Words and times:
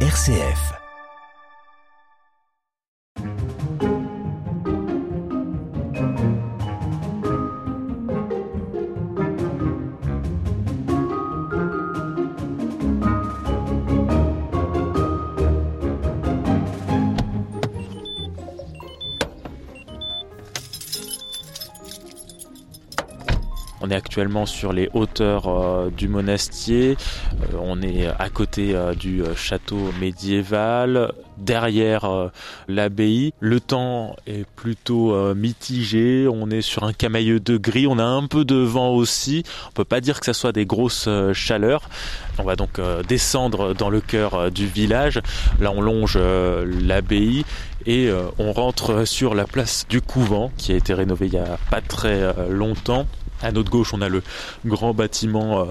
RCF. 0.00 0.85
Actuellement 24.16 24.46
sur 24.46 24.72
les 24.72 24.88
hauteurs 24.94 25.46
euh, 25.46 25.90
du 25.90 26.08
monastier. 26.08 26.96
Euh, 27.52 27.58
on 27.60 27.82
est 27.82 28.06
à 28.06 28.30
côté 28.30 28.74
euh, 28.74 28.94
du 28.94 29.22
château 29.36 29.92
médiéval, 30.00 31.12
derrière 31.36 32.30
l'abbaye. 32.66 33.34
Le 33.40 33.60
temps 33.60 34.16
est 34.26 34.46
plutôt 34.56 35.34
mitigé. 35.34 36.26
On 36.32 36.48
est 36.48 36.62
sur 36.62 36.84
un 36.84 36.94
camailleux 36.94 37.40
de 37.40 37.58
gris. 37.58 37.86
On 37.86 37.98
a 37.98 38.04
un 38.04 38.26
peu 38.26 38.46
de 38.46 38.56
vent 38.56 38.94
aussi. 38.94 39.44
On 39.68 39.72
peut 39.72 39.84
pas 39.84 40.00
dire 40.00 40.18
que 40.18 40.24
ça 40.24 40.32
soit 40.32 40.52
des 40.52 40.64
grosses 40.64 41.10
chaleurs. 41.34 41.90
On 42.38 42.44
va 42.44 42.56
donc 42.56 42.80
descendre 43.06 43.74
dans 43.74 43.90
le 43.90 44.00
cœur 44.00 44.50
du 44.50 44.66
village. 44.66 45.20
Là, 45.60 45.72
on 45.76 45.82
longe 45.82 46.16
l'abbaye 46.16 47.44
et 47.84 48.10
on 48.38 48.52
rentre 48.54 49.04
sur 49.04 49.34
la 49.34 49.44
place 49.44 49.84
du 49.90 50.00
couvent 50.00 50.50
qui 50.56 50.72
a 50.72 50.76
été 50.76 50.94
rénové 50.94 51.26
il 51.26 51.34
y 51.34 51.38
a 51.38 51.58
pas 51.70 51.82
très 51.82 52.34
longtemps. 52.48 53.06
À 53.42 53.52
notre 53.52 53.70
gauche, 53.70 53.92
on 53.92 54.00
a 54.00 54.08
le 54.08 54.22
grand 54.64 54.94
bâtiment 54.94 55.60
euh, 55.60 55.64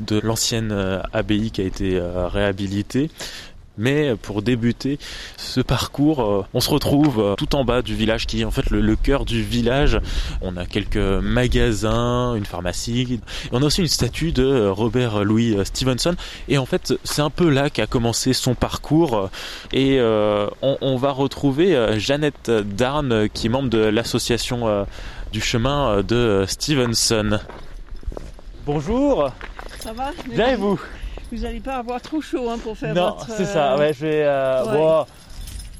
de 0.00 0.20
l'ancienne 0.20 0.70
euh, 0.72 1.00
abbaye 1.12 1.50
qui 1.50 1.60
a 1.60 1.64
été 1.64 1.96
euh, 1.96 2.28
réhabilité. 2.28 3.10
Mais 3.80 4.16
pour 4.20 4.42
débuter 4.42 4.98
ce 5.36 5.60
parcours, 5.60 6.48
on 6.52 6.58
se 6.58 6.68
retrouve 6.68 7.36
tout 7.38 7.54
en 7.54 7.64
bas 7.64 7.80
du 7.80 7.94
village 7.94 8.26
qui 8.26 8.40
est 8.40 8.44
en 8.44 8.50
fait 8.50 8.70
le, 8.70 8.96
cœur 8.96 9.24
du 9.24 9.40
village. 9.40 10.00
On 10.42 10.56
a 10.56 10.66
quelques 10.66 10.96
magasins, 10.96 12.34
une 12.34 12.44
pharmacie. 12.44 13.20
On 13.52 13.62
a 13.62 13.66
aussi 13.66 13.82
une 13.82 13.86
statue 13.86 14.32
de 14.32 14.66
Robert 14.66 15.22
Louis 15.22 15.56
Stevenson. 15.62 16.16
Et 16.48 16.58
en 16.58 16.66
fait, 16.66 16.92
c'est 17.04 17.22
un 17.22 17.30
peu 17.30 17.48
là 17.48 17.70
qu'a 17.70 17.86
commencé 17.86 18.32
son 18.32 18.56
parcours. 18.56 19.30
Et 19.72 20.00
on, 20.60 20.96
va 20.96 21.12
retrouver 21.12 22.00
Jeannette 22.00 22.50
Darn, 22.50 23.28
qui 23.32 23.46
est 23.46 23.50
membre 23.50 23.70
de 23.70 23.78
l'association 23.78 24.86
du 25.32 25.40
chemin 25.40 25.88
euh, 25.98 26.02
de 26.02 26.44
Stevenson. 26.48 27.38
Bonjour, 28.66 29.30
Ça 29.80 29.92
va 29.92 30.10
bien 30.26 30.48
et 30.50 30.56
vous? 30.56 30.78
Vous 31.32 31.38
n'allez 31.38 31.60
pas 31.60 31.76
avoir 31.76 32.00
trop 32.00 32.20
chaud 32.20 32.48
hein, 32.50 32.56
pour 32.62 32.76
faire 32.76 32.94
Non, 32.94 33.10
votre... 33.18 33.30
c'est 33.30 33.44
ça, 33.44 33.74
euh, 33.74 33.78
ouais, 33.78 33.92
je 33.92 34.00
vais... 34.06 34.22
euh, 34.24 35.00
ouais. 35.00 35.06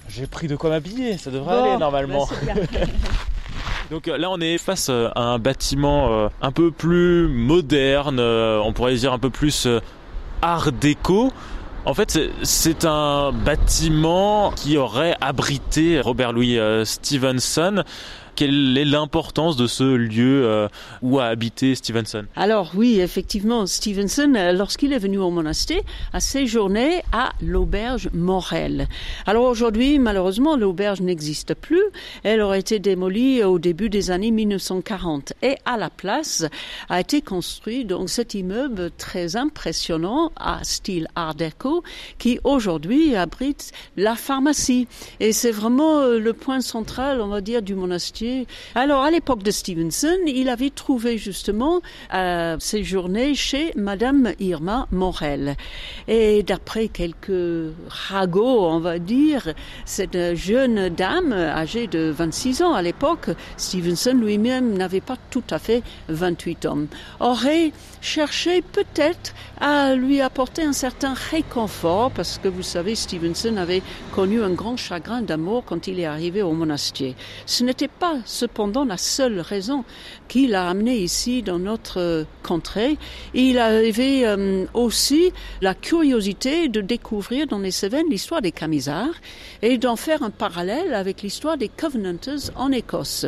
j'ai 0.09 0.27
pris 0.27 0.47
de 0.49 0.57
quoi 0.57 0.71
m'habiller, 0.71 1.17
ça 1.19 1.31
devrait 1.31 1.55
bon, 1.57 1.65
aller 1.71 1.79
normalement. 1.79 2.29
ben, 2.45 2.55
c'est 2.61 2.71
bien. 2.71 2.87
Donc 3.91 4.07
euh, 4.09 4.19
là 4.19 4.29
on 4.31 4.39
est 4.41 4.59
face 4.59 4.89
euh, 4.91 5.09
à 5.15 5.23
un 5.23 5.39
bâtiment 5.39 6.13
euh, 6.13 6.29
un 6.43 6.53
peu 6.53 6.71
plus 6.71 7.27
moderne, 7.29 8.19
euh, 8.21 8.61
on 8.63 8.75
pourrait 8.75 8.95
dire 8.97 9.15
un 9.15 9.19
peu 9.19 9.31
plus 9.31 9.67
euh, 9.67 9.81
art 10.43 10.73
déco. 10.73 11.33
En 11.87 11.95
fait, 11.95 12.19
c'est- 12.43 12.85
un 12.85 13.33
bâtiment 13.33 14.53
qui 14.55 14.77
aurait 14.77 15.17
abrité 15.23 16.03
Robert 16.03 16.33
Louis 16.35 16.59
euh, 16.59 16.85
Stevenson. 16.85 17.83
Quelle 18.39 18.79
est 18.79 18.85
l'importance 18.85 19.57
de 19.57 19.67
ce 19.67 19.83
lieu 19.83 20.47
euh, 20.47 20.69
où 21.03 21.19
a 21.19 21.25
habité 21.25 21.75
Stevenson 21.75 22.25
Alors 22.37 22.71
oui, 22.77 23.01
effectivement, 23.01 23.67
Stevenson, 23.67 24.33
euh, 24.37 24.53
lorsqu'il 24.53 24.93
est 24.93 25.01
venu 25.01 25.19
au 25.19 25.31
monastère, 25.31 25.81
a 26.13 26.21
séjourné 26.21 27.03
à 27.11 27.33
l'auberge 27.43 28.11
Morel. 28.13 28.87
Alors 29.27 29.43
aujourd'hui, 29.43 29.99
malheureusement, 29.99 30.57
l'auberge 30.57 31.01
n'existe 31.01 31.55
plus. 31.55 31.83
Elle 32.23 32.41
aurait 32.41 32.61
été 32.61 32.79
démolie 32.79 33.43
au 33.43 33.59
début 33.59 33.91
des 33.91 34.13
années 34.13 34.31
1940. 34.31 35.33
Et 35.43 35.57
à 35.65 35.77
la 35.77 35.91
place 35.91 36.45
a 36.89 37.01
été 37.01 37.23
construit 37.23 37.85
donc 37.85 38.09
cet 38.09 38.35
immeuble 38.35 38.93
très 38.97 39.35
impressionnant 39.35 40.31
à 40.37 40.63
style 40.63 41.09
art 41.17 41.35
déco 41.35 41.83
qui 42.19 42.39
aujourd'hui 42.45 43.17
abrite 43.17 43.73
la 43.97 44.15
pharmacie. 44.15 44.87
Et 45.19 45.33
c'est 45.33 45.51
vraiment 45.51 46.03
euh, 46.03 46.21
le 46.21 46.35
point 46.35 46.61
central, 46.61 47.21
on 47.21 47.27
va 47.27 47.41
dire, 47.41 47.63
du 47.63 47.75
monastère. 47.75 48.28
Alors, 48.75 49.03
à 49.03 49.11
l'époque 49.11 49.43
de 49.43 49.51
Stevenson, 49.51 50.19
il 50.27 50.49
avait 50.49 50.71
trouvé 50.71 51.19
justement 51.19 51.81
euh, 52.15 52.57
séjourner 52.59 53.35
chez 53.35 53.73
Madame 53.77 54.33
Irma 54.39 54.87
Morel. 54.91 55.57
Et 56.07 56.43
d'après 56.43 56.89
quelques 56.89 57.73
ragots, 57.89 58.67
on 58.67 58.81
va 58.81 58.99
dire, 58.99 59.55
cette 59.85 60.35
jeune 60.35 60.89
dame 60.89 61.33
âgée 61.33 61.87
de 61.87 62.11
26 62.11 62.63
ans 62.63 62.75
à 62.75 62.83
l'époque, 62.83 63.31
Stevenson 63.57 64.15
lui-même 64.15 64.77
n'avait 64.77 65.01
pas 65.01 65.17
tout 65.31 65.45
à 65.51 65.59
fait 65.59 65.83
28 66.09 66.67
ans, 66.67 66.79
aurait 67.21 67.73
cherché 68.01 68.63
peut-être 68.63 69.35
à 69.61 69.95
lui 69.95 70.21
apporter 70.21 70.63
un 70.63 70.73
certain 70.73 71.15
réconfort 71.15 72.11
parce 72.11 72.39
que 72.39 72.49
vous 72.49 72.63
savez, 72.63 72.95
Stevenson 72.95 73.57
avait 73.57 73.83
connu 74.13 74.43
un 74.43 74.51
grand 74.51 74.77
chagrin 74.77 75.23
d'amour 75.23 75.65
quand 75.65 75.87
il 75.87 76.01
est 76.01 76.07
arrivé 76.07 76.43
au 76.43 76.53
monastère. 76.53 77.15
Ce 77.47 77.65
n'était 77.65 77.89
pas 77.89 78.18
cependant 78.25 78.85
la 78.85 78.97
seule 78.97 79.41
raison 79.41 79.85
qui 80.29 80.47
l'a 80.47 80.69
amené 80.69 80.99
ici 80.99 81.43
dans 81.43 81.59
notre 81.59 82.01
euh, 82.01 82.25
contrée. 82.43 82.97
Il 83.35 83.59
avait 83.59 84.27
euh, 84.27 84.67
aussi 84.75 85.33
la 85.61 85.75
curiosité 85.75 86.69
de 86.69 86.81
découvrir 86.81 87.47
dans 87.47 87.59
les 87.59 87.71
Cévennes 87.71 88.09
l'histoire 88.11 88.43
des 88.43 88.53
Camisards 88.53 89.15
et 89.63 89.79
d'en 89.79 89.97
faire 89.97 90.23
un 90.23 90.31
parallèle 90.31 90.95
avec 90.95 91.23
l'histoire 91.23 91.57
des 91.57 91.69
Covenanters 91.69 92.51
en 92.57 92.73
Écosse. 92.73 93.27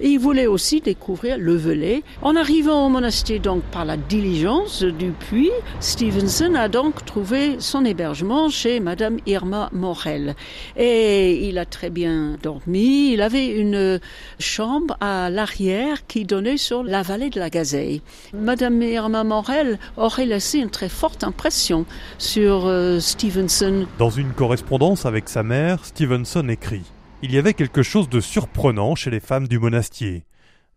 Il 0.00 0.18
voulait 0.18 0.46
aussi 0.46 0.80
découvrir 0.80 1.38
le 1.38 1.56
Velay. 1.56 2.02
En 2.22 2.36
arrivant 2.36 2.86
au 2.86 2.88
monastère 2.88 3.40
donc 3.40 3.62
par 3.64 3.84
la 3.84 3.96
diligence 3.96 4.82
du 4.82 5.10
puits, 5.10 5.50
Stevenson 5.80 6.54
a 6.54 6.68
donc 6.68 7.04
trouvé 7.04 7.56
son 7.58 7.84
hébergement 7.84 8.48
chez 8.48 8.80
Madame 8.80 9.18
Irma 9.26 9.70
Morel. 9.72 10.36
Et 10.76 11.48
il 11.48 11.58
a 11.58 11.64
très 11.64 11.90
bien 11.90 12.36
dormi. 12.42 13.12
Il 13.12 13.22
avait 13.22 13.48
une 13.48 13.98
chambre 14.38 14.96
à 15.00 15.30
l'arrière 15.30 16.06
qui 16.06 16.24
donnait 16.24 16.58
sur 16.58 16.82
la 16.84 17.02
vallée 17.02 17.30
de 17.30 17.40
la 17.40 17.50
Gazeille. 17.50 18.02
Madame 18.32 18.80
Irma 18.82 19.24
Morel 19.24 19.78
aurait 19.96 20.26
laissé 20.26 20.58
une 20.58 20.70
très 20.70 20.88
forte 20.88 21.24
impression 21.24 21.86
sur 22.18 22.66
euh, 22.66 23.00
Stevenson. 23.00 23.86
Dans 23.98 24.10
une 24.10 24.32
correspondance 24.32 25.06
avec 25.06 25.28
sa 25.28 25.42
mère, 25.42 25.84
Stevenson 25.84 26.48
écrit 26.48 26.82
Il 27.20 27.32
y 27.32 27.38
avait 27.38 27.54
quelque 27.54 27.82
chose 27.82 28.08
de 28.08 28.20
surprenant 28.20 28.94
chez 28.94 29.10
les 29.10 29.18
femmes 29.18 29.48
du 29.48 29.58
monastier. 29.58 30.24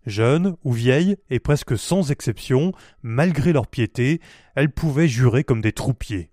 Jeunes 0.08 0.56
ou 0.64 0.72
vieilles, 0.72 1.18
et 1.30 1.40
presque 1.40 1.78
sans 1.78 2.10
exception, 2.10 2.72
malgré 3.04 3.54
leur 3.54 3.68
piété, 3.68 4.20
elles 4.56 4.72
pouvaient 4.72 5.08
jurer 5.08 5.44
comme 5.44 5.62
des 5.62 5.72
troupiers. 5.72 6.32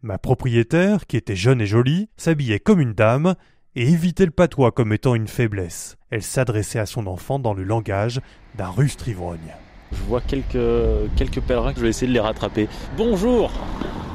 Ma 0.00 0.16
propriétaire, 0.16 1.08
qui 1.08 1.16
était 1.16 1.34
jeune 1.34 1.60
et 1.60 1.66
jolie, 1.66 2.08
s'habillait 2.16 2.60
comme 2.60 2.80
une 2.80 2.92
dame 2.92 3.34
et 3.74 3.88
évitait 3.88 4.26
le 4.26 4.30
patois 4.30 4.70
comme 4.70 4.92
étant 4.92 5.16
une 5.16 5.26
faiblesse. 5.26 5.96
Elle 6.10 6.22
s'adressait 6.22 6.78
à 6.78 6.86
son 6.86 7.08
enfant 7.08 7.40
dans 7.40 7.52
le 7.52 7.64
langage 7.64 8.20
d'un 8.56 8.70
rustre 8.70 9.08
ivrogne. 9.08 9.54
Je 9.90 10.02
vois 10.02 10.20
quelques, 10.20 11.10
quelques 11.16 11.40
pèlerins 11.40 11.72
que 11.72 11.78
je 11.78 11.84
vais 11.84 11.90
essayer 11.90 12.06
de 12.06 12.12
les 12.12 12.20
rattraper. 12.20 12.68
Bonjour 12.96 13.50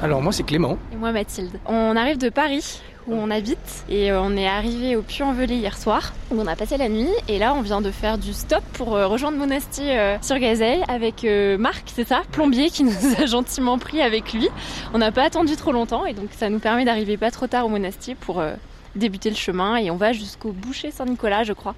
Alors 0.00 0.22
moi 0.22 0.32
c'est 0.32 0.44
Clément. 0.44 0.78
Et 0.90 0.96
moi 0.96 1.12
Mathilde. 1.12 1.60
On 1.66 1.96
arrive 1.96 2.16
de 2.16 2.30
Paris 2.30 2.80
où 3.06 3.14
on 3.14 3.30
habite 3.30 3.84
et 3.88 4.10
euh, 4.10 4.20
on 4.20 4.36
est 4.36 4.46
arrivé 4.46 4.96
au 4.96 5.02
Puy-en-Velay 5.02 5.56
hier 5.56 5.76
soir 5.76 6.12
où 6.30 6.40
on 6.40 6.46
a 6.46 6.56
passé 6.56 6.76
la 6.76 6.88
nuit 6.88 7.10
et 7.28 7.38
là 7.38 7.54
on 7.54 7.60
vient 7.62 7.80
de 7.80 7.90
faire 7.90 8.18
du 8.18 8.32
stop 8.32 8.62
pour 8.72 8.94
euh, 8.96 9.06
rejoindre 9.06 9.36
Monastier 9.36 9.98
euh, 9.98 10.16
sur 10.22 10.38
Gazeille 10.38 10.82
avec 10.88 11.24
euh, 11.24 11.58
Marc, 11.58 11.84
c'est 11.94 12.06
ça, 12.06 12.22
plombier 12.32 12.70
qui 12.70 12.84
nous 12.84 12.92
a 13.18 13.26
gentiment 13.26 13.78
pris 13.78 14.00
avec 14.00 14.32
lui. 14.32 14.48
On 14.92 14.98
n'a 14.98 15.12
pas 15.12 15.24
attendu 15.24 15.56
trop 15.56 15.72
longtemps 15.72 16.06
et 16.06 16.14
donc 16.14 16.30
ça 16.36 16.48
nous 16.48 16.58
permet 16.58 16.84
d'arriver 16.84 17.16
pas 17.16 17.30
trop 17.30 17.46
tard 17.46 17.66
au 17.66 17.68
Monastier 17.68 18.14
pour 18.14 18.40
euh, 18.40 18.54
débuter 18.96 19.30
le 19.30 19.36
chemin 19.36 19.76
et 19.76 19.90
on 19.90 19.96
va 19.96 20.12
jusqu'au 20.12 20.52
boucher 20.52 20.90
Saint-Nicolas 20.90 21.44
je 21.44 21.52
crois. 21.52 21.74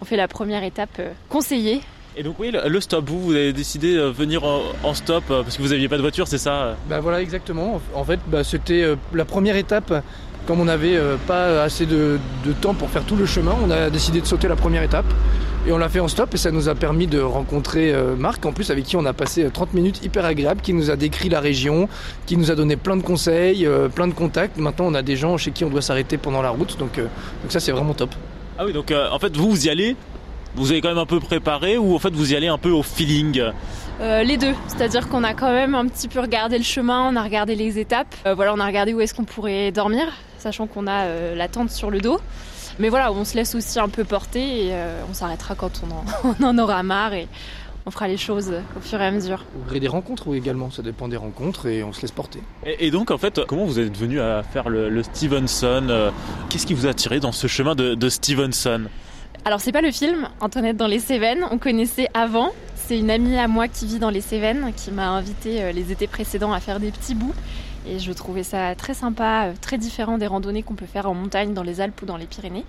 On 0.00 0.04
fait 0.04 0.16
la 0.16 0.28
première 0.28 0.64
étape 0.64 0.96
euh, 0.98 1.12
conseillée 1.28 1.80
Et 2.16 2.22
donc 2.22 2.38
oui, 2.38 2.52
le 2.52 2.80
stop, 2.80 3.08
vous, 3.08 3.20
vous 3.20 3.34
avez 3.34 3.52
décidé 3.52 3.94
de 3.94 4.02
venir 4.02 4.42
en, 4.44 4.94
stop 4.94 5.24
parce 5.28 5.56
que 5.56 5.62
vous 5.62 5.72
aviez 5.72 5.88
pas 5.88 5.96
de 5.96 6.02
voiture, 6.02 6.26
c'est 6.26 6.38
ça 6.38 6.76
Bah 6.88 7.00
voilà 7.00 7.20
exactement. 7.20 7.80
En 7.94 8.04
fait 8.04 8.20
bah, 8.26 8.44
c'était 8.44 8.94
la 9.12 9.24
première 9.24 9.56
étape. 9.56 9.92
Comme 10.46 10.60
on 10.60 10.66
n'avait 10.66 10.96
euh, 10.96 11.16
pas 11.26 11.62
assez 11.62 11.86
de, 11.86 12.18
de 12.44 12.52
temps 12.52 12.74
pour 12.74 12.90
faire 12.90 13.04
tout 13.04 13.16
le 13.16 13.26
chemin, 13.26 13.54
on 13.64 13.70
a 13.70 13.90
décidé 13.90 14.20
de 14.20 14.26
sauter 14.26 14.48
la 14.48 14.56
première 14.56 14.82
étape. 14.82 15.06
Et 15.66 15.72
on 15.72 15.78
l'a 15.78 15.88
fait 15.88 16.00
en 16.00 16.08
stop 16.08 16.34
et 16.34 16.36
ça 16.36 16.50
nous 16.50 16.68
a 16.68 16.74
permis 16.74 17.06
de 17.06 17.18
rencontrer 17.18 17.90
euh, 17.94 18.16
Marc, 18.16 18.44
en 18.44 18.52
plus 18.52 18.70
avec 18.70 18.84
qui 18.84 18.96
on 18.96 19.06
a 19.06 19.14
passé 19.14 19.44
euh, 19.44 19.50
30 19.50 19.72
minutes 19.72 20.04
hyper 20.04 20.26
agréables, 20.26 20.60
qui 20.60 20.74
nous 20.74 20.90
a 20.90 20.96
décrit 20.96 21.30
la 21.30 21.40
région, 21.40 21.88
qui 22.26 22.36
nous 22.36 22.50
a 22.50 22.54
donné 22.54 22.76
plein 22.76 22.98
de 22.98 23.02
conseils, 23.02 23.64
euh, 23.64 23.88
plein 23.88 24.06
de 24.06 24.12
contacts. 24.12 24.58
Maintenant 24.58 24.84
on 24.88 24.94
a 24.94 25.00
des 25.00 25.16
gens 25.16 25.38
chez 25.38 25.52
qui 25.52 25.64
on 25.64 25.70
doit 25.70 25.80
s'arrêter 25.80 26.18
pendant 26.18 26.42
la 26.42 26.50
route, 26.50 26.76
donc, 26.78 26.98
euh, 26.98 27.04
donc 27.42 27.50
ça 27.50 27.60
c'est 27.60 27.72
vraiment 27.72 27.94
top. 27.94 28.10
Ah 28.58 28.66
oui, 28.66 28.74
donc 28.74 28.90
euh, 28.90 29.08
en 29.10 29.18
fait, 29.18 29.34
vous, 29.34 29.48
vous 29.48 29.66
y 29.66 29.70
allez, 29.70 29.96
vous 30.54 30.70
avez 30.70 30.82
quand 30.82 30.90
même 30.90 30.98
un 30.98 31.06
peu 31.06 31.18
préparé 31.18 31.78
ou 31.78 31.94
en 31.94 31.98
fait 31.98 32.12
vous 32.12 32.34
y 32.34 32.36
allez 32.36 32.48
un 32.48 32.58
peu 32.58 32.70
au 32.70 32.82
feeling? 32.82 33.40
Les 34.00 34.36
deux, 34.36 34.52
c'est-à-dire 34.66 35.08
qu'on 35.08 35.24
a 35.24 35.32
quand 35.32 35.50
même 35.52 35.74
un 35.74 35.86
petit 35.86 36.08
peu 36.08 36.20
regardé 36.20 36.58
le 36.58 36.64
chemin, 36.64 37.08
on 37.10 37.16
a 37.16 37.22
regardé 37.22 37.54
les 37.54 37.78
étapes, 37.78 38.14
voilà, 38.36 38.52
on 38.52 38.60
a 38.60 38.66
regardé 38.66 38.92
où 38.92 39.00
est-ce 39.00 39.14
qu'on 39.14 39.24
pourrait 39.24 39.70
dormir, 39.70 40.12
sachant 40.44 40.66
qu'on 40.66 40.86
a 40.86 41.34
la 41.34 41.48
tente 41.48 41.70
sur 41.70 41.90
le 41.90 42.00
dos. 42.00 42.20
Mais 42.78 42.88
voilà, 42.88 43.12
on 43.12 43.24
se 43.24 43.36
laisse 43.36 43.54
aussi 43.54 43.78
un 43.78 43.88
peu 43.88 44.04
porter 44.04 44.66
et 44.66 44.72
on 45.10 45.14
s'arrêtera 45.14 45.54
quand 45.54 45.82
on 45.84 45.90
en, 45.92 46.34
on 46.40 46.44
en 46.44 46.58
aura 46.58 46.82
marre 46.82 47.14
et 47.14 47.28
on 47.86 47.90
fera 47.90 48.08
les 48.08 48.16
choses 48.16 48.52
au 48.76 48.80
fur 48.80 49.00
et 49.00 49.06
à 49.06 49.10
mesure. 49.10 49.44
Au 49.60 49.68
gré 49.68 49.80
des 49.80 49.88
rencontres 49.88 50.28
ou 50.28 50.34
également, 50.34 50.70
ça 50.70 50.82
dépend 50.82 51.08
des 51.08 51.16
rencontres 51.16 51.66
et 51.66 51.84
on 51.84 51.92
se 51.92 52.02
laisse 52.02 52.12
porter. 52.12 52.40
Et, 52.64 52.90
donc 52.90 53.10
en 53.10 53.18
fait, 53.18 53.40
comment 53.46 53.64
vous 53.64 53.78
êtes 53.78 53.96
venu 53.96 54.20
à 54.20 54.42
faire 54.42 54.68
le, 54.68 55.02
Stevenson 55.02 55.86
euh, 55.90 56.10
Qu'est-ce 56.48 56.66
qui 56.66 56.74
vous 56.74 56.86
a 56.86 56.90
attiré 56.90 57.20
dans 57.20 57.32
ce 57.32 57.46
chemin 57.46 57.74
de, 57.74 58.08
Stevenson? 58.08 58.84
Alors 59.44 59.60
c'est 59.60 59.72
pas 59.72 59.82
le 59.82 59.90
film, 59.90 60.28
Antoinette 60.40 60.78
dans 60.78 60.86
les 60.86 60.98
Cévennes, 60.98 61.44
on 61.50 61.58
connaissait 61.58 62.08
avant. 62.14 62.52
C'est 62.74 62.98
une 62.98 63.10
amie 63.10 63.38
à 63.38 63.48
moi 63.48 63.68
qui 63.68 63.86
vit 63.86 63.98
dans 63.98 64.10
les 64.10 64.20
Cévennes 64.20 64.72
qui 64.76 64.90
m'a 64.90 65.08
invité 65.08 65.62
euh, 65.62 65.72
les 65.72 65.92
étés 65.92 66.06
précédents 66.06 66.52
à 66.52 66.60
faire 66.60 66.80
des 66.80 66.90
petits 66.90 67.14
bouts. 67.14 67.34
Et 67.86 67.98
je 67.98 68.12
trouvais 68.12 68.42
ça 68.42 68.74
très 68.74 68.94
sympa, 68.94 69.46
euh, 69.46 69.52
très 69.60 69.78
différent 69.78 70.16
des 70.18 70.26
randonnées 70.26 70.62
qu'on 70.62 70.74
peut 70.74 70.86
faire 70.86 71.08
en 71.08 71.14
montagne, 71.14 71.52
dans 71.52 71.62
les 71.62 71.80
Alpes 71.80 72.00
ou 72.02 72.06
dans 72.06 72.16
les 72.16 72.26
Pyrénées. 72.26 72.64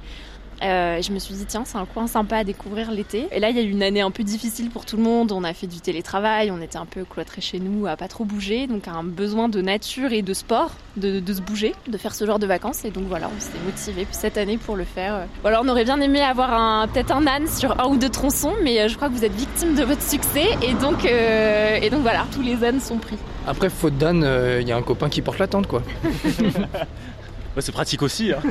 Euh, 0.64 1.02
je 1.02 1.12
me 1.12 1.20
suis 1.20 1.34
dit, 1.36 1.46
tiens, 1.46 1.64
c'est 1.66 1.78
un 1.78 1.86
coin 1.86 2.08
sympa 2.08 2.38
à 2.38 2.44
découvrir 2.44 2.92
l'été. 2.92 3.28
Et 3.32 3.40
là, 3.40 3.50
il 3.50 3.56
y 3.56 3.60
a 3.60 3.64
eu 3.64 3.70
une 3.70 3.84
année 3.84 4.02
un 4.02 4.12
peu 4.12 4.24
difficile 4.24 4.70
pour 4.70 4.86
tout 4.86 4.98
le 4.98 5.04
monde. 5.04 5.32
On 5.32 5.44
a 5.44 5.54
fait 5.54 5.68
du 5.68 5.80
télétravail, 5.80 6.52
on 6.52 6.62
était 6.62 6.78
un 6.78 6.86
peu 6.86 7.04
cloîtrés 7.04 7.42
chez 7.42 7.60
nous, 7.60 7.88
à 7.88 7.96
pas 7.96 8.08
trop 8.08 8.26
bouger. 8.26 8.68
Donc, 8.68 8.88
un 8.88 9.04
besoin 9.04 9.50
de 9.50 9.62
nature 9.62 10.14
et 10.14 10.22
de 10.22 10.34
sport, 10.34 10.72
de, 10.98 11.22
se 11.28 11.42
bouger, 11.42 11.74
de 11.88 11.98
faire 11.98 12.16
ce 12.16 12.26
genre 12.26 12.40
de 12.40 12.48
vacances. 12.48 12.86
Et 12.86 12.92
donc, 12.92 13.06
voilà, 13.08 13.30
on 13.36 13.40
s'est 13.40 13.52
motivé 13.66 14.08
cette 14.12 14.38
année 14.38 14.58
pour 14.58 14.76
le 14.76 14.86
faire. 14.86 15.28
alors 15.44 15.62
on 15.66 15.70
aurait 15.70 15.84
bien 15.84 16.00
aimé 16.00 16.22
avoir 16.22 16.88
peut-être 16.90 17.12
un 17.12 17.28
âne 17.28 17.48
sur 17.48 17.80
un 17.80 17.88
ou 17.88 17.98
deux 17.98 18.10
tronçons, 18.10 18.54
mais 18.64 18.80
euh, 18.80 18.88
je 18.88 18.96
crois 18.96 19.10
que 19.10 19.14
vous 19.14 19.26
êtes 19.26 19.36
victime 19.36 19.76
de 19.76 19.84
votre 19.84 20.02
succès. 20.02 20.48
Et 20.62 20.74
donc, 20.74 21.06
euh, 21.06 21.78
et 21.82 21.90
donc 21.90 22.02
voilà, 22.02 22.26
tous 22.34 22.42
les 22.42 22.64
ânes 22.64 22.80
sont 22.80 22.98
pris. 22.98 23.18
Après, 23.48 23.70
faute 23.70 23.98
d'âne, 23.98 24.28
il 24.60 24.68
y 24.68 24.72
a 24.72 24.78
un 24.78 24.82
copain 24.82 25.10
qui 25.10 25.22
porte 25.22 25.40
la 25.40 25.48
tente, 25.48 25.68
quoi. 25.68 25.84
c'est 27.62 27.72
pratique 27.72 28.02
aussi. 28.02 28.32
Hein. 28.34 28.42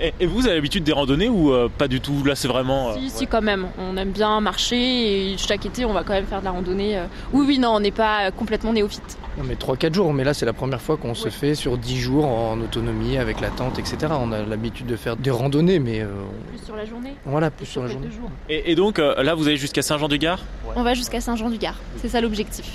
et, 0.20 0.26
vous 0.26 0.46
avez 0.46 0.54
l'habitude 0.54 0.84
des 0.84 0.92
randonnées 0.92 1.28
ou 1.28 1.52
euh, 1.52 1.68
pas 1.68 1.88
du 1.88 2.00
tout? 2.00 2.22
Là, 2.24 2.34
c'est 2.34 2.48
vraiment. 2.48 2.90
Euh, 2.90 2.94
si, 2.98 3.10
si, 3.10 3.26
quand 3.26 3.42
même. 3.42 3.66
On 3.78 3.96
aime 3.96 4.12
bien 4.12 4.40
marcher 4.40 5.32
et 5.32 5.36
chaque 5.38 5.66
été, 5.66 5.84
on 5.84 5.92
va 5.92 6.04
quand 6.04 6.12
même 6.12 6.26
faire 6.26 6.40
de 6.40 6.44
la 6.44 6.52
randonnée. 6.52 6.98
Euh. 6.98 7.06
Oui, 7.32 7.44
oui, 7.46 7.58
non, 7.58 7.70
on 7.70 7.80
n'est 7.80 7.90
pas 7.90 8.30
complètement 8.30 8.72
néophyte. 8.72 9.18
Non, 9.36 9.44
mais 9.44 9.54
3-4 9.54 9.94
jours, 9.94 10.12
mais 10.12 10.22
là, 10.22 10.34
c'est 10.34 10.46
la 10.46 10.52
première 10.52 10.80
fois 10.80 10.96
qu'on 10.96 11.14
se 11.14 11.28
fait 11.28 11.54
sur 11.56 11.76
10 11.76 11.98
jours 11.98 12.26
en 12.26 12.60
autonomie 12.60 13.18
avec 13.18 13.40
la 13.40 13.50
tente, 13.50 13.78
etc. 13.78 14.12
On 14.18 14.30
a 14.30 14.42
l'habitude 14.42 14.86
de 14.86 14.96
faire 14.96 15.16
des 15.16 15.30
randonnées, 15.30 15.80
mais. 15.80 16.06
Plus 16.50 16.64
sur 16.64 16.76
la 16.76 16.84
journée 16.84 17.14
Voilà, 17.24 17.50
plus 17.50 17.66
sur 17.66 17.82
la 17.82 17.88
journée. 17.88 18.08
Et, 18.48 18.74
donc, 18.74 18.98
là, 18.98 19.34
vous 19.34 19.48
allez 19.48 19.56
jusqu'à 19.56 19.82
Saint-Jean-du-Gard? 19.82 20.40
On 20.76 20.82
va 20.82 20.94
jusqu'à 20.94 21.20
Saint-Jean-du-Gard. 21.20 21.76
C'est 21.96 22.08
ça 22.08 22.20
l'objectif. 22.20 22.66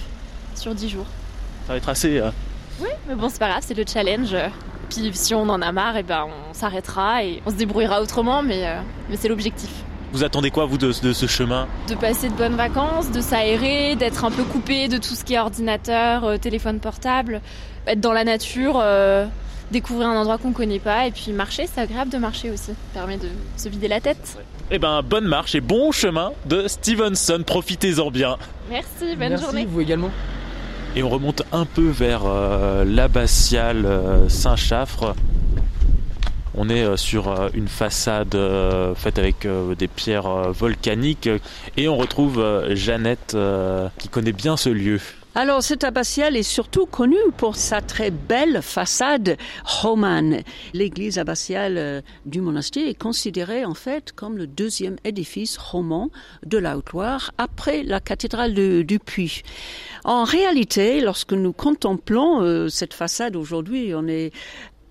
Sur 0.56 0.76
10 0.76 0.90
jours. 0.90 1.06
Ça 1.68 1.74
va 1.74 1.78
être 1.78 1.90
assez. 1.90 2.22
Oui, 2.82 2.90
mais 3.08 3.16
bon, 3.16 3.30
c'est 3.30 3.40
pas 3.40 3.50
grave, 3.50 3.64
c'est 3.66 3.78
le 3.78 3.84
challenge. 3.88 4.36
Puis 4.90 5.12
si 5.14 5.34
on 5.34 5.48
en 5.50 5.62
a 5.62 5.72
marre, 5.72 5.96
et 5.98 6.00
eh 6.00 6.04
ben 6.04 6.28
on 6.28 6.54
s'arrêtera 6.54 7.24
et 7.24 7.42
on 7.46 7.52
se 7.52 7.56
débrouillera 7.56 8.02
autrement, 8.02 8.42
mais, 8.42 8.66
euh, 8.66 8.80
mais 9.10 9.16
c'est 9.16 9.28
l'objectif. 9.28 9.70
Vous 10.12 10.24
attendez 10.24 10.50
quoi, 10.50 10.66
vous, 10.66 10.80
de, 10.80 10.92
ce 10.92 11.26
chemin? 11.28 11.68
De 11.88 11.94
passer 11.94 12.30
de 12.30 12.34
bonnes 12.34 12.56
vacances, 12.56 13.12
de 13.12 13.22
s'aérer, 13.22 13.96
d'être 13.96 14.26
un 14.26 14.32
peu 14.32 14.44
coupé 14.44 14.88
de 14.88 14.98
tout 14.98 15.14
ce 15.14 15.24
qui 15.24 15.36
est 15.36 15.40
ordinateur, 15.40 16.26
euh, 16.26 16.38
téléphone 16.38 16.80
portable, 16.80 17.42
être 17.86 18.00
dans 18.00 18.14
la 18.14 18.24
nature, 18.24 18.80
euh, 18.82 19.28
découvrir 19.70 20.08
un 20.08 20.18
endroit 20.18 20.40
qu'on 20.40 20.52
connaît 20.52 20.80
pas, 20.80 21.06
et 21.06 21.12
puis 21.12 21.32
marcher, 21.32 21.68
c'est 21.72 21.82
agréable 21.82 22.10
de 22.10 22.18
marcher 22.18 22.50
aussi, 22.50 22.72
ça 22.72 22.74
permet 22.94 23.18
de 23.18 23.30
se 23.56 23.70
vider 23.70 23.88
la 23.88 24.02
tête. 24.02 24.40
Eh 24.72 24.80
ben, 24.80 25.04
bonne 25.04 25.26
marche 25.26 25.54
et 25.54 25.62
bon 25.62 25.92
chemin 25.92 26.32
de 26.48 26.68
Stevenson, 26.68 27.44
profitez-en 27.46 28.10
bien. 28.10 28.38
Merci, 28.70 29.16
bonne 29.16 29.30
Merci, 29.30 29.44
journée. 29.44 29.66
vous 29.70 29.82
également. 29.82 30.10
Et 31.00 31.04
on 31.04 31.08
remonte 31.08 31.44
un 31.54 31.64
peu 31.64 31.88
vers 31.88 32.24
euh, 32.26 32.84
l'abbatiale 32.84 33.86
euh, 33.86 34.28
Saint-Chaffre. 34.28 35.16
On 36.56 36.68
est 36.68 36.84
euh, 36.84 36.98
sur 36.98 37.50
une 37.54 37.70
façade 37.70 38.38
faite 38.98 39.18
avec 39.18 39.48
des 39.78 39.88
pierres 39.88 40.52
volcaniques 40.52 41.30
et 41.78 41.88
on 41.88 41.96
retrouve 41.96 42.44
Jeannette 42.72 43.38
qui 43.98 44.10
connaît 44.10 44.34
bien 44.34 44.58
ce 44.58 44.68
lieu. 44.68 45.00
Alors, 45.42 45.64
cette 45.64 45.86
abbatiale 45.86 46.36
est 46.36 46.44
surtout 46.44 46.86
connue 46.86 47.16
pour 47.38 47.56
sa 47.56 47.80
très 47.80 48.12
belle 48.12 48.62
façade 48.62 49.38
romane. 49.64 50.42
L'église 50.74 51.18
abbatiale 51.18 52.04
du 52.26 52.42
monastère 52.42 52.86
est 52.86 52.94
considérée 52.94 53.64
en 53.64 53.74
fait 53.74 54.12
comme 54.12 54.38
le 54.38 54.48
deuxième 54.48 54.98
édifice 55.06 55.58
roman 55.58 56.10
de 56.46 56.58
la 56.58 56.78
Haute-Loire 56.78 57.32
après 57.38 57.84
la 57.84 58.02
cathédrale 58.02 58.54
de, 58.54 58.82
du 58.82 59.00
Puy. 59.00 59.44
En 60.04 60.26
réalité, 60.26 61.00
lorsque 61.00 61.32
nous 61.32 61.54
contemplons 61.54 62.42
euh, 62.42 62.68
cette 62.68 62.94
façade 62.94 63.38
aujourd'hui, 63.38 63.94
on 63.96 64.10
est 64.10 64.34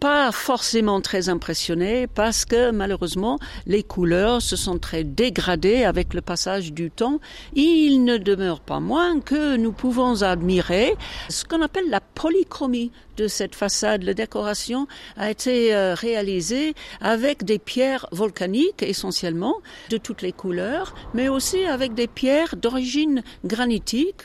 pas 0.01 0.33
forcément 0.33 1.01
très 1.01 1.29
impressionné 1.29 2.07
parce 2.07 2.45
que 2.45 2.71
malheureusement 2.71 3.39
les 3.67 3.83
couleurs 3.83 4.43
se 4.43 4.57
sont 4.57 4.79
très 4.79 5.05
dégradées 5.05 5.85
avec 5.85 6.15
le 6.15 6.21
passage 6.21 6.73
du 6.73 6.91
temps. 6.91 7.21
Il 7.55 8.05
ne 8.05 8.17
demeure 8.17 8.61
pas 8.61 8.81
moins 8.81 9.21
que 9.21 9.57
nous 9.57 9.73
pouvons 9.73 10.23
admirer 10.23 10.95
ce 11.29 11.45
qu'on 11.45 11.63
appelle 11.63 11.91
la 11.91 12.01
polychromie 12.01 12.93
de 13.19 13.27
cette 13.27 13.55
façade. 13.55 14.05
La 14.05 14.15
décoration 14.15 14.87
a 15.17 15.31
été 15.31 15.75
euh, 15.75 15.95
réalisée 15.95 16.75
avec 17.01 17.45
des 17.45 17.59
pierres 17.59 18.07
volcaniques 18.13 18.83
essentiellement 18.83 19.57
de 19.91 19.99
toutes 19.99 20.23
les 20.23 20.33
couleurs, 20.33 20.95
mais 21.15 21.29
aussi 21.29 21.65
avec 21.65 21.95
des 21.95 22.07
pierres 22.07 22.55
d'origine 22.57 23.23
granitique. 23.45 24.23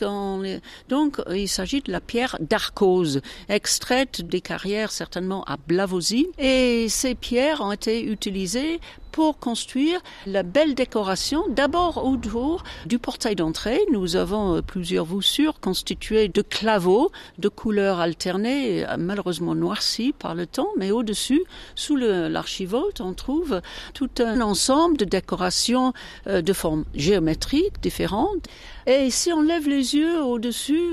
Donc 0.88 1.20
il 1.30 1.48
s'agit 1.48 1.80
de 1.80 1.90
la 1.90 2.00
pierre 2.00 2.38
d'Arcose, 2.40 3.20
extraite 3.48 4.22
des 4.22 4.40
carrières 4.40 4.92
certainement 4.92 5.42
à 5.44 5.56
Blavozy. 5.56 6.28
Et 6.38 6.88
ces 6.88 7.14
pierres 7.14 7.60
ont 7.60 7.72
été 7.72 8.04
utilisées 8.04 8.80
pour 9.14 9.38
construire 9.38 10.00
la 10.26 10.42
belle 10.42 10.74
décoration, 10.74 11.44
d'abord 11.48 12.04
autour 12.04 12.64
du 12.84 12.98
portail 12.98 13.36
d'entrée. 13.36 13.78
Nous 13.92 14.16
avons 14.16 14.56
euh, 14.56 14.60
plusieurs 14.60 15.04
voussures 15.04 15.60
constituées 15.60 16.26
de 16.26 16.42
claveaux 16.42 17.12
de 17.38 17.48
couleurs 17.48 18.00
alternées, 18.00 18.84
euh, 18.84 18.96
malheureusement 18.98 19.54
noircies 19.54 20.12
par 20.12 20.34
le 20.34 20.48
temps, 20.48 20.66
mais 20.76 20.90
au-dessus, 20.90 21.44
sous 21.76 21.94
l'archivolte, 21.94 23.00
on 23.00 23.14
trouve 23.14 23.60
tout 23.92 24.10
un 24.18 24.40
ensemble 24.40 24.96
de 24.96 25.04
décorations 25.04 25.92
euh, 26.26 26.42
de 26.42 26.52
formes 26.52 26.84
géométriques 26.96 27.80
différentes. 27.80 28.48
Et 28.88 29.10
si 29.10 29.32
on 29.32 29.42
lève 29.42 29.68
les 29.68 29.94
yeux 29.94 30.22
au-dessus, 30.22 30.90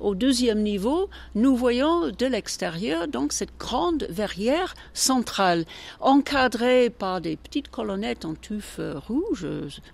au 0.00 0.14
deuxième 0.14 0.62
niveau, 0.62 1.10
nous 1.34 1.54
voyons 1.54 2.08
de 2.08 2.24
l'extérieur 2.24 3.06
donc 3.06 3.34
cette 3.34 3.58
grande 3.58 4.06
verrière 4.08 4.74
centrale, 4.94 5.66
encadrée 6.00 6.88
par 6.88 7.20
des 7.20 7.36
colonnette 7.68 8.24
en 8.24 8.34
tuf 8.34 8.80
rouge, 9.06 9.46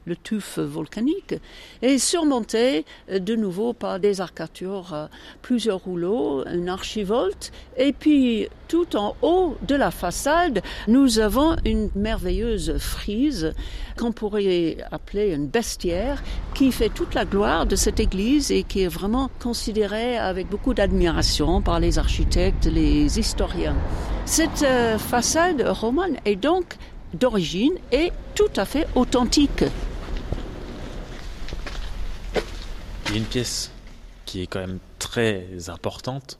le 0.04 0.16
tuf 0.16 0.58
volcanique, 0.58 1.34
et 1.82 1.98
surmonté 1.98 2.84
euh, 3.10 3.18
de 3.18 3.34
nouveau 3.36 3.72
par 3.72 4.00
des 4.00 4.20
arcatures, 4.20 4.94
euh, 4.94 5.06
plusieurs 5.42 5.80
rouleaux, 5.80 6.44
une 6.46 6.68
archivolte, 6.68 7.52
et 7.76 7.92
puis 7.92 8.48
tout 8.68 8.96
en 8.96 9.16
haut 9.22 9.56
de 9.66 9.74
la 9.74 9.90
façade, 9.90 10.62
nous 10.88 11.18
avons 11.18 11.56
une 11.64 11.90
merveilleuse 11.94 12.78
frise 12.78 13.52
qu'on 13.96 14.12
pourrait 14.12 14.76
appeler 14.92 15.34
une 15.34 15.46
bestiaire 15.46 16.22
qui 16.54 16.72
fait 16.72 16.88
toute 16.88 17.14
la 17.14 17.24
gloire 17.24 17.66
de 17.66 17.76
cette 17.76 18.00
église 18.00 18.50
et 18.50 18.62
qui 18.62 18.82
est 18.82 18.88
vraiment 18.88 19.30
considérée 19.40 20.16
avec 20.16 20.48
beaucoup 20.48 20.74
d'admiration 20.74 21.60
par 21.62 21.80
les 21.80 21.98
architectes, 21.98 22.66
les 22.66 23.18
historiens. 23.18 23.76
Cette 24.24 24.62
euh, 24.62 24.98
façade 24.98 25.62
romane 25.66 26.16
est 26.24 26.36
donc 26.36 26.76
d'origine 27.14 27.74
est 27.92 28.12
tout 28.34 28.50
à 28.56 28.64
fait 28.64 28.86
authentique. 28.94 29.64
Il 33.06 33.12
y 33.12 33.14
a 33.14 33.18
une 33.18 33.24
pièce 33.24 33.72
qui 34.24 34.42
est 34.42 34.46
quand 34.46 34.60
même 34.60 34.78
très 34.98 35.68
importante, 35.68 36.38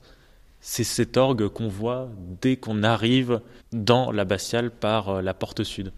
c'est 0.61 0.85
cet 0.85 1.17
orgue 1.17 1.49
qu'on 1.49 1.69
voit 1.69 2.09
dès 2.41 2.57
qu'on 2.57 2.83
arrive 2.83 3.41
dans 3.73 4.13
l'abbatiale 4.13 4.71
par 4.71 5.09
euh, 5.09 5.23
la 5.23 5.35
porte 5.35 5.65
sud. 5.65 5.93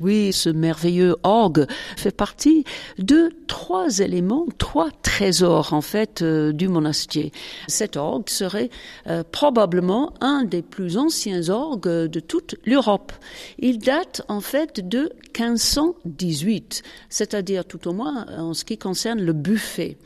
Oui, 0.00 0.32
ce 0.32 0.48
merveilleux 0.48 1.14
orgue 1.22 1.66
fait 1.96 2.14
partie 2.14 2.64
de 2.98 3.30
trois 3.46 4.00
éléments, 4.00 4.46
trois 4.58 4.90
trésors 5.02 5.72
en 5.72 5.82
fait 5.82 6.20
euh, 6.22 6.52
du 6.52 6.66
monastère. 6.66 7.30
Cet 7.68 7.96
orgue 7.96 8.28
serait 8.28 8.70
euh, 9.06 9.22
probablement 9.30 10.12
un 10.20 10.42
des 10.42 10.62
plus 10.62 10.98
anciens 10.98 11.48
orgues 11.48 12.08
de 12.08 12.20
toute 12.20 12.56
l'Europe. 12.64 13.12
Il 13.60 13.78
date 13.78 14.22
en 14.26 14.40
fait 14.40 14.86
de 14.86 15.12
1518, 15.38 16.82
c'est-à-dire 17.08 17.64
tout 17.64 17.86
au 17.86 17.92
moins 17.92 18.26
en 18.36 18.52
ce 18.52 18.64
qui 18.64 18.78
concerne 18.78 19.20
le 19.20 19.32
buffet. 19.32 19.96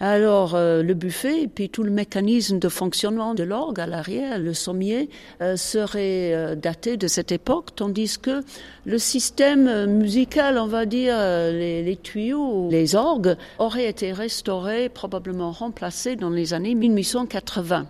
Alors 0.00 0.54
euh, 0.54 0.82
le 0.82 0.94
buffet 0.94 1.42
et 1.42 1.48
puis 1.48 1.68
tout 1.68 1.82
le 1.82 1.90
mécanisme 1.90 2.58
de 2.58 2.68
fonctionnement 2.68 3.34
de 3.34 3.42
l'orgue 3.42 3.80
à 3.80 3.86
l'arrière, 3.86 4.38
le 4.38 4.54
sommier, 4.54 5.08
serait 5.56 6.56
daté 6.56 6.96
de 6.96 7.06
cette 7.06 7.32
époque, 7.32 7.74
tandis 7.76 8.18
que 8.18 8.42
le 8.84 8.98
système 8.98 9.86
musical, 9.86 10.58
on 10.58 10.66
va 10.66 10.86
dire, 10.86 11.16
les, 11.18 11.82
les, 11.82 11.96
tuyaux, 11.96 12.68
les 12.70 12.94
orgues, 12.94 13.36
aurait 13.58 13.86
été 13.86 14.12
restauré, 14.12 14.88
probablement 14.88 15.50
remplacé 15.50 16.16
dans 16.16 16.30
les 16.30 16.54
années 16.54 16.74
1880. 16.74 17.86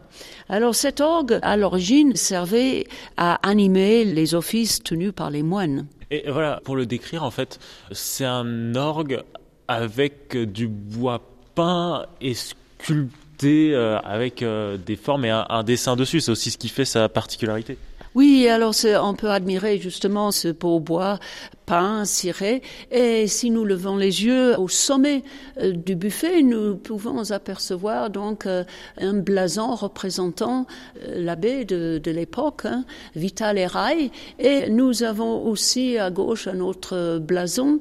Alors 0.48 0.74
cet 0.74 1.00
orgue, 1.00 1.38
à 1.42 1.56
l'origine, 1.56 2.16
servait 2.16 2.86
à 3.16 3.34
animer 3.48 4.04
les 4.04 4.34
offices 4.34 4.82
tenus 4.82 5.12
par 5.12 5.30
les 5.30 5.42
moines. 5.42 5.86
Et 6.10 6.24
voilà, 6.28 6.60
pour 6.64 6.74
le 6.74 6.86
décrire, 6.86 7.22
en 7.22 7.30
fait, 7.30 7.60
c'est 7.92 8.24
un 8.24 8.74
orgue 8.74 9.22
avec 9.68 10.36
du 10.36 10.66
bois 10.66 11.29
peint 11.60 12.06
et 12.22 12.34
sculpté 12.34 13.74
euh, 13.74 13.98
avec 14.00 14.42
euh, 14.42 14.78
des 14.78 14.96
formes 14.96 15.26
et 15.26 15.30
un, 15.30 15.62
dessin 15.62 15.94
dessus. 15.94 16.20
C'est 16.20 16.30
aussi 16.30 16.50
ce 16.50 16.58
qui 16.58 16.68
fait 16.68 16.86
sa 16.86 17.08
particularité. 17.08 17.76
Oui, 18.14 18.48
alors 18.48 18.74
on 19.02 19.14
peut 19.14 19.30
admirer 19.30 19.78
justement 19.78 20.32
ce 20.32 20.48
beau 20.48 20.80
bois 20.80 21.18
pain. 21.70 22.02
Et 22.90 23.28
si 23.28 23.50
nous 23.50 23.64
levons 23.64 23.96
les 23.96 24.24
yeux 24.24 24.58
au 24.58 24.66
sommet 24.66 25.22
euh, 25.60 25.70
du 25.70 25.94
buffet, 25.94 26.42
nous 26.42 26.74
pouvons 26.76 27.30
apercevoir 27.30 28.10
donc 28.10 28.46
euh, 28.46 28.64
un 28.98 29.14
blason 29.14 29.76
représentant 29.76 30.66
euh, 31.06 31.22
l'abbé 31.22 31.64
de, 31.64 32.00
l'époque, 32.10 32.62
hein, 32.64 32.84
Vital 33.14 33.56
Eray. 33.56 34.10
Et 34.40 34.68
nous 34.68 35.04
avons 35.04 35.46
aussi 35.46 35.96
à 35.96 36.10
gauche 36.10 36.48
un 36.48 36.58
autre 36.58 37.18
blason 37.18 37.78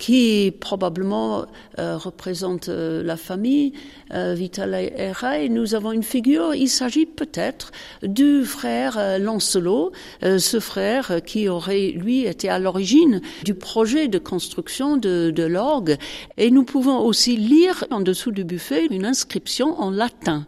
qui 0.00 0.52
probablement 0.58 1.46
représente 1.78 2.68
la 2.68 3.16
famille 3.16 3.72
Vital 4.12 4.74
Eray. 4.74 5.48
Nous 5.48 5.74
avons 5.76 5.92
une 5.92 6.02
figure, 6.02 6.54
il 6.54 6.68
s'agit 6.68 7.06
peut-être 7.06 7.70
du 8.02 8.44
frère 8.44 9.18
Lancelot, 9.20 9.92
ce 10.22 10.58
frère 10.58 11.20
qui 11.24 11.48
aurait 11.48 11.92
lui 11.94 12.26
été 12.26 12.48
à 12.48 12.58
l'origine 12.58 13.19
du 13.44 13.54
projet 13.54 14.08
de 14.08 14.18
construction 14.18 14.96
de, 14.96 15.30
de 15.30 15.42
l'orgue. 15.42 15.96
Et 16.36 16.50
nous 16.50 16.64
pouvons 16.64 17.00
aussi 17.00 17.36
lire 17.36 17.84
en 17.90 18.00
dessous 18.00 18.32
du 18.32 18.44
buffet 18.44 18.86
une 18.86 19.04
inscription 19.04 19.80
en 19.80 19.90
latin 19.90 20.46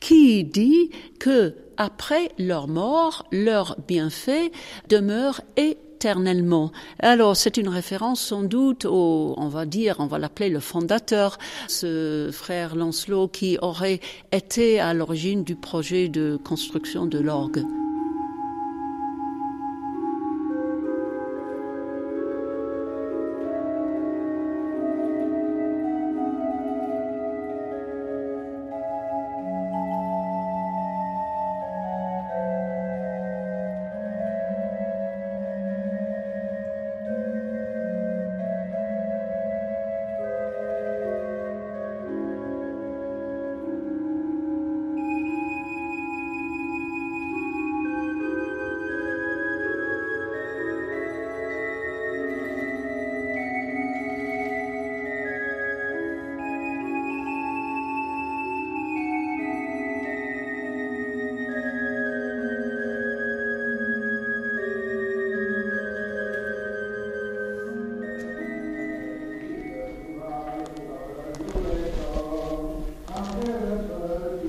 qui 0.00 0.44
dit 0.44 0.90
que 1.18 1.54
après 1.76 2.30
leur 2.38 2.68
mort, 2.68 3.26
leur 3.32 3.76
bienfait 3.88 4.52
demeure 4.88 5.40
éternellement. 5.56 6.72
Alors 6.98 7.36
c'est 7.36 7.56
une 7.56 7.68
référence 7.68 8.20
sans 8.20 8.42
doute 8.42 8.84
au, 8.84 9.34
on 9.38 9.48
va 9.48 9.64
dire, 9.64 9.96
on 9.98 10.06
va 10.06 10.18
l'appeler 10.18 10.50
le 10.50 10.60
fondateur, 10.60 11.38
ce 11.68 12.28
frère 12.32 12.76
Lancelot 12.76 13.28
qui 13.28 13.58
aurait 13.62 14.00
été 14.30 14.78
à 14.78 14.92
l'origine 14.92 15.42
du 15.42 15.56
projet 15.56 16.08
de 16.08 16.38
construction 16.44 17.06
de 17.06 17.18
l'orgue. 17.18 17.64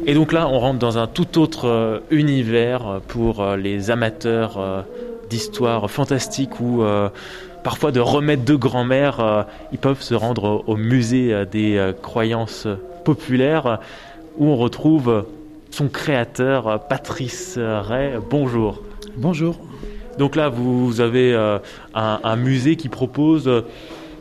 Et 0.07 0.13
donc 0.13 0.33
là, 0.33 0.47
on 0.47 0.59
rentre 0.59 0.77
dans 0.77 1.00
un 1.00 1.07
tout 1.07 1.39
autre 1.39 1.67
euh, 1.67 2.00
univers 2.12 2.88
euh, 2.88 3.00
pour 3.05 3.41
euh, 3.41 3.57
les 3.57 3.89
amateurs 3.89 4.85
d'histoires 5.29 5.89
fantastiques 5.89 6.59
ou 6.59 6.83
parfois 7.63 7.91
de 7.91 8.00
remèdes 8.00 8.43
de 8.43 8.53
grand-mère. 8.53 9.47
ils 9.71 9.79
peuvent 9.79 10.03
se 10.03 10.13
rendre 10.13 10.63
au 10.67 10.77
musée 10.77 11.33
des 11.51 11.93
croyances 12.03 12.67
populaires 13.03 13.79
où 14.38 14.45
on 14.45 14.55
retrouve 14.55 15.25
son 15.71 15.88
créateur, 15.88 16.79
Patrice 16.88 17.57
Ray. 17.57 18.12
Bonjour. 18.29 18.83
Bonjour. 19.17 19.59
Donc 20.19 20.35
là, 20.35 20.50
vous 20.50 21.01
avez 21.01 21.35
un, 21.95 22.35
musée 22.35 22.75
qui 22.75 22.89
propose 22.89 23.50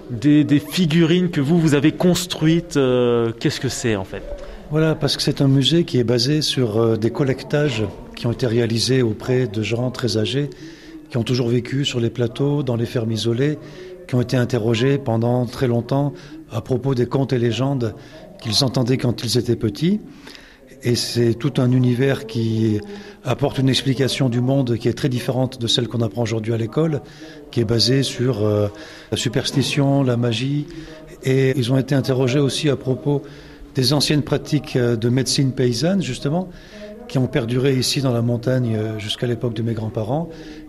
des, 0.08 0.42
des, 0.44 0.58
figurines 0.58 1.28
que 1.28 1.42
vous, 1.42 1.58
vous 1.58 1.74
avez 1.74 1.92
construites. 1.92 2.78
Qu'est-ce 3.38 3.60
que 3.60 3.68
c'est 3.68 3.96
en 3.96 4.04
fait? 4.04 4.43
Voilà, 4.70 4.94
parce 4.94 5.16
que 5.16 5.22
c'est 5.22 5.40
un 5.40 5.48
musée 5.48 5.84
qui 5.84 5.98
est 5.98 6.04
basé 6.04 6.42
sur 6.42 6.78
euh, 6.78 6.96
des 6.96 7.10
collectages 7.10 7.84
qui 8.16 8.26
ont 8.26 8.32
été 8.32 8.46
réalisés 8.46 9.02
auprès 9.02 9.46
de 9.46 9.62
gens 9.62 9.90
très 9.90 10.16
âgés, 10.16 10.50
qui 11.10 11.16
ont 11.16 11.22
toujours 11.22 11.48
vécu 11.48 11.84
sur 11.84 12.00
les 12.00 12.10
plateaux, 12.10 12.62
dans 12.62 12.76
les 12.76 12.86
fermes 12.86 13.12
isolées, 13.12 13.58
qui 14.08 14.14
ont 14.14 14.20
été 14.20 14.36
interrogés 14.36 14.98
pendant 14.98 15.46
très 15.46 15.66
longtemps 15.66 16.12
à 16.50 16.60
propos 16.60 16.94
des 16.94 17.06
contes 17.06 17.32
et 17.32 17.38
légendes 17.38 17.94
qu'ils 18.40 18.64
entendaient 18.64 18.98
quand 18.98 19.24
ils 19.24 19.38
étaient 19.38 19.56
petits. 19.56 20.00
Et 20.82 20.96
c'est 20.96 21.34
tout 21.34 21.54
un 21.58 21.72
univers 21.72 22.26
qui 22.26 22.78
apporte 23.24 23.58
une 23.58 23.70
explication 23.70 24.28
du 24.28 24.40
monde 24.40 24.76
qui 24.76 24.88
est 24.88 24.92
très 24.92 25.08
différente 25.08 25.58
de 25.58 25.66
celle 25.66 25.88
qu'on 25.88 26.02
apprend 26.02 26.22
aujourd'hui 26.22 26.52
à 26.52 26.58
l'école, 26.58 27.00
qui 27.50 27.60
est 27.60 27.64
basée 27.64 28.02
sur 28.02 28.44
euh, 28.44 28.68
la 29.10 29.16
superstition, 29.16 30.02
la 30.02 30.16
magie. 30.16 30.66
Et 31.22 31.54
ils 31.56 31.72
ont 31.72 31.78
été 31.78 31.94
interrogés 31.94 32.38
aussi 32.38 32.68
à 32.68 32.76
propos 32.76 33.22
des 33.74 33.92
anciennes 33.92 34.22
pratiques 34.22 34.76
euh, 34.76 34.96
de 34.96 35.08
médecine 35.08 35.52
paysanne, 35.52 36.02
justement, 36.02 36.48
qui 37.08 37.18
ont 37.18 37.26
perduré 37.26 37.74
ici 37.74 38.00
dans 38.00 38.12
la 38.12 38.22
montagne 38.22 38.76
euh, 38.76 38.98
jusqu'à 38.98 39.26
l'époque 39.26 39.54
de 39.54 39.62
mes 39.62 39.74
grands-parents, 39.74 40.28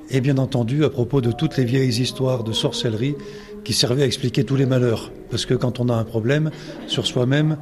et 0.09 0.21
bien 0.21 0.37
entendu 0.37 0.83
à 0.83 0.89
propos 0.89 1.21
de 1.21 1.31
toutes 1.31 1.57
les 1.57 1.65
vieilles 1.65 2.01
histoires 2.01 2.43
de 2.43 2.53
sorcellerie 2.53 3.15
qui 3.63 3.73
servaient 3.73 4.03
à 4.03 4.05
expliquer 4.05 4.43
tous 4.43 4.55
les 4.55 4.65
malheurs. 4.65 5.11
Parce 5.31 5.45
que 5.45 5.53
quand 5.53 5.79
on 5.79 5.89
a 5.89 5.93
un 5.95 6.03
problème 6.03 6.51
sur 6.87 7.07
soi-même, 7.07 7.57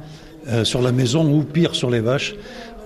euh, 0.48 0.64
sur 0.64 0.82
la 0.82 0.92
maison 0.92 1.26
ou 1.32 1.42
pire 1.42 1.74
sur 1.74 1.88
les 1.90 2.00
vaches, 2.00 2.34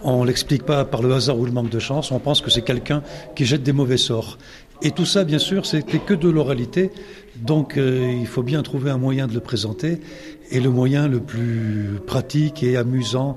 on 0.02 0.24
l'explique 0.24 0.64
pas 0.64 0.84
par 0.84 1.02
le 1.02 1.12
hasard 1.12 1.38
ou 1.38 1.44
le 1.44 1.52
manque 1.52 1.70
de 1.70 1.78
chance, 1.78 2.10
on 2.12 2.18
pense 2.18 2.40
que 2.40 2.50
c'est 2.50 2.62
quelqu'un 2.62 3.02
qui 3.34 3.44
jette 3.44 3.62
des 3.62 3.72
mauvais 3.72 3.96
sorts. 3.96 4.38
Et 4.80 4.92
tout 4.92 5.04
ça, 5.04 5.24
bien 5.24 5.40
sûr, 5.40 5.66
c'était 5.66 5.98
que 5.98 6.14
de 6.14 6.28
l'oralité, 6.28 6.92
donc 7.36 7.74
il 7.76 8.26
faut 8.28 8.44
bien 8.44 8.62
trouver 8.62 8.92
un 8.92 8.98
moyen 8.98 9.26
de 9.26 9.34
le 9.34 9.40
présenter. 9.40 9.98
Et 10.50 10.60
le 10.60 10.70
moyen 10.70 11.08
le 11.08 11.20
plus 11.20 12.00
pratique 12.06 12.62
et 12.62 12.76
amusant 12.76 13.36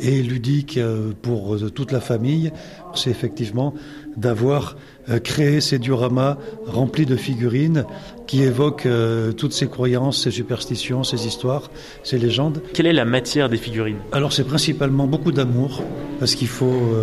et 0.00 0.22
ludique 0.22 0.78
euh, 0.78 1.12
pour 1.20 1.56
euh, 1.56 1.70
toute 1.70 1.90
la 1.90 2.00
famille, 2.00 2.52
c'est 2.94 3.10
effectivement 3.10 3.74
d'avoir 4.16 4.76
euh, 5.08 5.18
créé 5.18 5.60
ces 5.60 5.78
dioramas 5.78 6.38
remplis 6.66 7.06
de 7.06 7.16
figurines 7.16 7.84
qui 8.26 8.42
évoquent 8.42 8.88
toutes 9.36 9.52
ces 9.52 9.66
croyances, 9.66 10.22
ces 10.22 10.30
superstitions, 10.30 11.04
ces 11.04 11.26
histoires, 11.26 11.70
ces 12.02 12.16
légendes. 12.16 12.62
Quelle 12.72 12.86
est 12.86 12.92
la 12.94 13.04
matière 13.04 13.50
des 13.50 13.58
figurines? 13.58 13.98
Alors 14.10 14.32
c'est 14.32 14.44
principalement 14.44 15.06
beaucoup 15.06 15.32
d'amour, 15.32 15.82
parce 16.18 16.34
qu'il 16.34 16.48
faut 16.48 16.94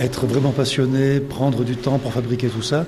être 0.00 0.26
vraiment 0.26 0.52
passionné, 0.52 1.20
prendre 1.20 1.64
du 1.64 1.76
temps 1.76 1.98
pour 1.98 2.14
fabriquer 2.14 2.48
tout 2.48 2.62
ça. 2.62 2.86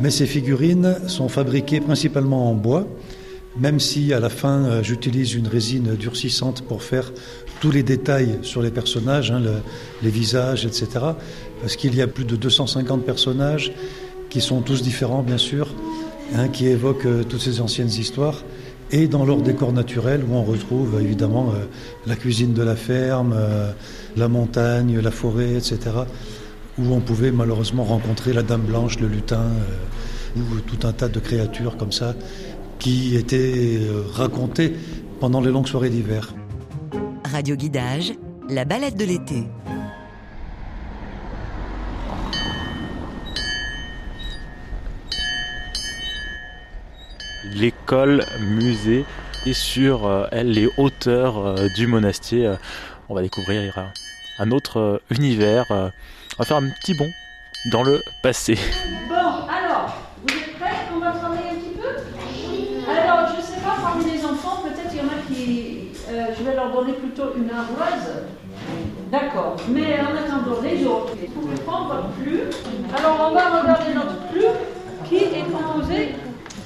Mais 0.00 0.10
ces 0.10 0.26
figurines 0.26 0.98
sont 1.08 1.28
fabriquées 1.28 1.80
principalement 1.80 2.48
en 2.48 2.54
bois 2.54 2.86
même 3.58 3.80
si 3.80 4.12
à 4.12 4.20
la 4.20 4.28
fin 4.28 4.64
euh, 4.64 4.82
j'utilise 4.82 5.34
une 5.34 5.48
résine 5.48 5.94
durcissante 5.94 6.62
pour 6.62 6.82
faire 6.82 7.12
tous 7.60 7.70
les 7.70 7.82
détails 7.82 8.38
sur 8.42 8.60
les 8.60 8.70
personnages, 8.70 9.30
hein, 9.30 9.42
les 10.02 10.10
visages, 10.10 10.66
etc. 10.66 10.88
Parce 11.60 11.76
qu'il 11.76 11.94
y 11.94 12.02
a 12.02 12.06
plus 12.06 12.24
de 12.24 12.36
250 12.36 13.04
personnages 13.04 13.72
qui 14.30 14.40
sont 14.40 14.60
tous 14.60 14.82
différents, 14.82 15.22
bien 15.22 15.38
sûr, 15.38 15.68
hein, 16.34 16.48
qui 16.48 16.66
évoquent 16.66 17.06
euh, 17.06 17.24
toutes 17.24 17.40
ces 17.40 17.60
anciennes 17.60 17.88
histoires. 17.88 18.42
Et 18.92 19.08
dans 19.08 19.24
leur 19.24 19.38
décor 19.38 19.72
naturel, 19.72 20.22
où 20.28 20.34
on 20.34 20.44
retrouve 20.44 21.00
évidemment 21.00 21.50
euh, 21.50 21.64
la 22.06 22.14
cuisine 22.14 22.52
de 22.52 22.62
la 22.62 22.76
ferme, 22.76 23.36
la 24.16 24.28
montagne, 24.28 25.00
la 25.00 25.10
forêt, 25.10 25.54
etc. 25.54 25.78
Où 26.78 26.92
on 26.92 27.00
pouvait 27.00 27.32
malheureusement 27.32 27.84
rencontrer 27.84 28.32
la 28.32 28.42
Dame 28.42 28.62
Blanche, 28.62 29.00
le 29.00 29.08
lutin, 29.08 29.50
ou 30.36 30.60
tout 30.60 30.86
un 30.86 30.92
tas 30.92 31.08
de 31.08 31.18
créatures 31.18 31.76
comme 31.76 31.92
ça 31.92 32.14
qui 32.78 33.16
était 33.16 33.78
euh, 33.80 34.02
raconté 34.12 34.74
pendant 35.20 35.40
les 35.40 35.50
longues 35.50 35.66
soirées 35.66 35.90
d'hiver. 35.90 36.34
Radio 37.24 37.56
Guidage, 37.56 38.12
la 38.48 38.64
balade 38.64 38.96
de 38.96 39.04
l'été. 39.04 39.44
L'école 47.56 48.22
musée 48.40 49.04
et 49.46 49.52
sur 49.52 50.06
euh, 50.06 50.26
elle 50.32 50.50
les 50.50 50.68
hauteurs 50.76 51.38
euh, 51.38 51.68
du 51.76 51.86
monastier. 51.86 52.46
Euh, 52.46 52.56
on 53.08 53.14
va 53.14 53.22
découvrir 53.22 53.72
un 54.38 54.50
autre 54.50 55.00
univers. 55.10 55.64
on 55.70 55.92
va 56.38 56.44
faire 56.44 56.56
un 56.56 56.68
petit 56.68 56.94
bond 56.94 57.08
dans 57.72 57.84
le 57.84 58.00
passé. 58.22 58.58
Bon, 59.08 59.14
alors, 59.14 59.96
vous 60.26 60.34
êtes 60.34 60.58
prêts? 60.58 60.74
On 60.94 60.98
va 60.98 61.12
travailler 61.12 61.50
un 61.50 61.54
petit 61.54 61.78
peu? 61.78 62.90
Alors, 62.90 63.28
je 63.30 63.36
ne 63.40 63.46
sais 63.46 63.60
pas, 63.60 63.76
parmi 63.80 64.10
les 64.10 64.24
enfants, 64.24 64.64
peut-être 64.64 64.92
il 64.92 64.98
y 64.98 65.00
en 65.00 65.04
a 65.04 65.22
qui... 65.28 65.88
je 66.36 66.44
vais 66.44 66.56
leur 66.56 66.72
donner 66.72 66.94
plutôt 66.94 67.32
une 67.36 67.48
ardoise. 67.48 68.24
D'accord. 69.12 69.56
Mais 69.68 70.00
en 70.00 70.16
attendant, 70.16 70.60
les 70.62 70.84
autres, 70.84 71.14
vous 71.14 71.40
pouvez 71.40 71.56
prendre 71.60 71.94
votre 71.94 72.08
plume. 72.20 72.50
Alors, 72.98 73.30
on 73.30 73.34
va 73.34 73.60
regarder 73.60 73.94
notre 73.94 74.18
plume 74.32 74.56
qui 75.08 75.16
est 75.16 75.44
composée 75.52 76.16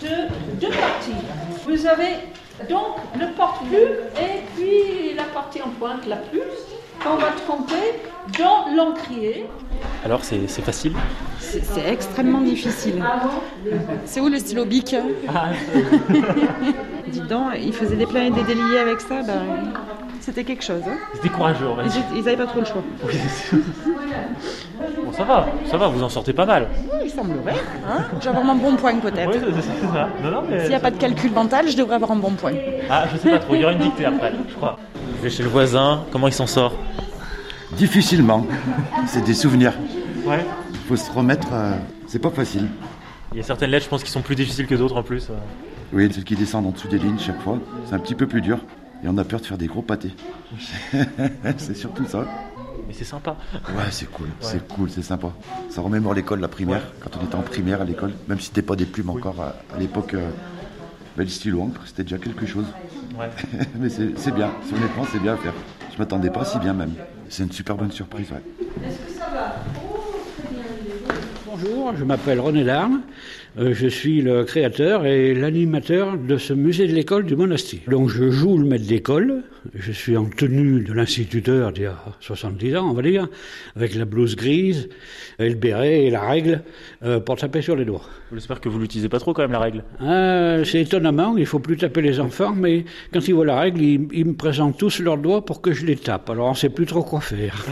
de 0.03 0.61
deux 0.61 0.71
parties. 0.71 1.21
Vous 1.67 1.87
avez 1.87 2.15
donc 2.69 2.97
le 3.19 3.33
porte-plume 3.37 3.97
et 4.17 4.43
puis 4.57 5.15
la 5.17 5.25
partie 5.25 5.63
en 5.63 5.69
pointe, 5.79 6.07
la 6.07 6.17
plume, 6.17 6.43
qu'on 7.03 7.17
va 7.17 7.29
tromper 7.47 8.01
dans 8.39 8.75
l'encrier. 8.75 9.47
Alors 10.05 10.23
c'est 10.25 10.47
facile? 10.63 10.93
C'est 11.39 11.89
extrêmement 11.89 12.41
difficile. 12.43 13.03
C'est 14.05 14.21
où 14.21 14.29
le 14.29 14.39
stylo 14.39 14.65
bic? 14.65 14.95
Ah, 15.29 15.51
Dis 17.09 17.21
donc, 17.23 17.53
ils 17.59 17.73
faisaient 17.73 17.97
des 17.97 18.07
plans 18.07 18.21
et 18.23 18.31
des 18.31 18.43
déliés 18.45 18.79
avec 18.79 19.01
ça, 19.01 19.23
ben, 19.23 19.73
c'était 20.21 20.45
quelque 20.45 20.65
chose. 20.65 20.83
Hein. 20.87 20.97
C'était 21.15 21.29
courageux, 21.29 21.67
va 21.77 21.85
dire. 21.85 22.03
Ils 22.15 22.23
n'avaient 22.23 22.37
pas 22.37 22.47
trop 22.47 22.61
le 22.61 22.67
choix. 22.67 22.83
bon, 25.05 25.13
ça 25.13 25.25
va, 25.25 25.47
ça 25.71 25.77
va, 25.77 25.89
vous 25.89 26.03
en 26.03 26.09
sortez 26.09 26.33
pas 26.33 26.47
mal. 26.47 26.69
Oui, 26.93 27.01
il 27.05 27.11
semblerait. 27.11 27.55
Hein 27.89 28.05
J'ai 28.21 28.29
avoir 28.29 28.49
un 28.49 28.55
bon 28.55 28.77
point 28.77 28.95
peut-être. 28.97 29.31
Oui, 29.31 29.53
c'est 29.57 29.87
ça. 29.93 30.09
S'il 30.61 30.69
n'y 30.69 30.75
a 30.75 30.81
pas 30.81 30.91
de 30.91 30.99
calcul 30.99 31.33
mental, 31.33 31.69
je 31.69 31.77
devrais 31.77 31.97
avoir 31.97 32.13
un 32.13 32.17
bon 32.17 32.33
point. 32.33 32.53
Ah, 32.89 33.07
je 33.13 33.19
sais 33.19 33.31
pas 33.31 33.39
trop, 33.39 33.55
il 33.55 33.61
y 33.61 33.65
aura 33.65 33.73
une 33.73 33.81
dictée 33.81 34.05
après, 34.05 34.33
je 34.49 34.55
crois. 34.55 34.79
Je 35.17 35.23
vais 35.23 35.31
chez 35.31 35.43
le 35.43 35.49
voisin, 35.49 36.05
comment 36.13 36.29
il 36.29 36.35
s'en 36.35 36.47
sort? 36.47 36.75
Difficilement. 37.73 38.47
C'est 39.07 39.25
des 39.25 39.35
souvenirs. 39.35 39.75
Ouais. 40.25 40.45
Il 40.73 40.79
faut 40.89 40.97
se 40.97 41.11
remettre, 41.11 41.49
euh, 41.53 41.73
c'est 42.07 42.19
pas 42.19 42.31
facile. 42.31 42.67
Il 43.33 43.39
y 43.39 43.41
a 43.41 43.45
certaines 43.45 43.71
lettres, 43.71 43.85
je 43.85 43.91
pense, 43.91 44.03
qui 44.03 44.11
sont 44.11 44.23
plus 44.23 44.35
difficiles 44.35 44.67
que 44.67 44.75
d'autres 44.75 44.97
en 44.97 45.03
plus. 45.03 45.31
Euh. 45.31 45.35
Oui, 45.93 46.13
celles 46.13 46.25
qui 46.25 46.35
descendent 46.35 46.67
en 46.67 46.71
dessous 46.71 46.89
des 46.89 46.99
lignes 46.99 47.19
chaque 47.19 47.41
fois, 47.41 47.59
c'est 47.87 47.95
un 47.95 47.99
petit 47.99 48.15
peu 48.15 48.27
plus 48.27 48.41
dur. 48.41 48.59
Et 49.03 49.09
on 49.09 49.17
a 49.19 49.25
peur 49.25 49.41
de 49.41 49.47
faire 49.47 49.59
des 49.59 49.67
gros 49.67 49.83
pâtés. 49.83 50.13
c'est 51.57 51.77
surtout 51.77 52.07
ça. 52.07 52.27
Mais 52.87 52.95
c'est 52.95 53.05
sympa. 53.05 53.37
Ouais, 53.55 53.85
c'est 53.91 54.11
cool, 54.11 54.29
c'est 54.41 54.67
cool, 54.69 54.91
c'est 54.91 55.03
sympa. 55.03 55.33
Ça 55.69 55.81
remémore 55.81 56.15
l'école, 56.15 56.41
la 56.41 56.49
primaire, 56.49 56.83
quand 57.01 57.11
on 57.21 57.25
était 57.25 57.37
en 57.37 57.43
primaire 57.43 57.81
à 57.81 57.85
l'école, 57.85 58.13
même 58.29 58.41
si 58.41 58.47
c'était 58.47 58.63
pas 58.63 58.77
des 58.77 58.87
plumes 58.87 59.11
encore 59.11 59.41
à, 59.41 59.79
l'époque. 59.79 60.15
Euh, 60.15 60.29
le 61.17 61.27
stylo 61.27 61.61
encre, 61.63 61.83
c'était 61.87 62.03
déjà 62.03 62.19
quelque 62.19 62.47
chose. 62.47 62.67
Ouais. 63.19 63.29
Mais 63.79 63.89
c'est 63.91 64.31
bien, 64.33 64.51
si 64.67 64.75
honnêtement, 64.75 65.05
c'est 65.11 65.19
bien 65.19 65.35
à 65.35 65.37
faire. 65.37 65.53
Je 65.93 65.99
m'attendais 65.99 66.31
pas 66.31 66.45
si 66.45 66.59
bien 66.59 66.73
même. 66.73 66.95
C'est 67.29 67.43
une 67.43 67.53
super 67.53 67.77
bonne 67.77 67.93
surprise, 67.93 68.31
ouais. 68.31 68.43
Est-ce 68.87 68.97
que 68.97 69.19
ça 69.19 69.29
va 69.29 69.57
Bonjour, 71.47 71.95
je 71.97 72.05
m'appelle 72.05 72.41
René 72.41 72.65
Larme. 72.65 73.03
Euh, 73.59 73.75
je 73.75 73.89
suis 73.89 74.23
le 74.23 74.45
créateur 74.45 75.07
et 75.07 75.35
l'animateur 75.35 76.17
de 76.17 76.37
ce 76.37 76.53
musée 76.53 76.87
de 76.87 76.95
l'école 76.95 77.25
du 77.25 77.35
monastier. 77.35 77.81
Donc 77.89 78.09
je 78.09 78.31
joue 78.31 78.57
le 78.57 78.65
maître 78.65 78.87
d'école, 78.87 79.43
je 79.75 79.91
suis 79.91 80.17
en 80.17 80.27
tenue 80.27 80.83
de 80.83 80.93
l'instituteur 80.93 81.73
d'il 81.73 81.83
y 81.85 81.87
a 81.87 81.97
70 82.21 82.77
ans, 82.77 82.89
on 82.89 82.93
va 82.93 83.03
dire, 83.03 83.27
avec 83.75 83.97
la 83.97 84.05
blouse 84.05 84.37
grise, 84.37 84.89
et 85.41 85.49
le 85.49 85.57
béret 85.57 86.05
et 86.05 86.11
la 86.11 86.21
règle 86.21 86.63
euh, 87.03 87.19
pour 87.19 87.37
taper 87.37 87.61
sur 87.61 87.75
les 87.75 87.85
doigts. 87.85 88.03
J'espère 88.33 88.61
que 88.61 88.69
vous 88.69 88.79
l'utilisez 88.79 89.09
pas 89.09 89.19
trop 89.19 89.33
quand 89.33 89.43
même 89.43 89.53
la 89.53 89.59
règle. 89.59 89.83
Euh, 90.01 90.63
c'est 90.65 90.81
étonnamment, 90.81 91.37
il 91.37 91.47
faut 91.47 91.59
plus 91.59 91.77
taper 91.77 92.03
les 92.03 92.21
enfants, 92.21 92.55
mais 92.57 92.85
quand 93.13 93.27
ils 93.27 93.35
voient 93.35 93.47
la 93.47 93.59
règle, 93.59 93.83
ils, 93.83 94.25
me 94.25 94.35
présentent 94.35 94.79
tous 94.79 95.01
leurs 95.01 95.19
doigts 95.19 95.45
pour 95.45 95.61
que 95.61 95.73
je 95.73 95.85
les 95.85 95.97
tape. 95.97 96.31
Alors 96.31 96.49
on 96.49 96.55
sait 96.55 96.69
plus 96.69 96.87
trop 96.87 97.03
quoi 97.03 97.21
faire. 97.21 97.67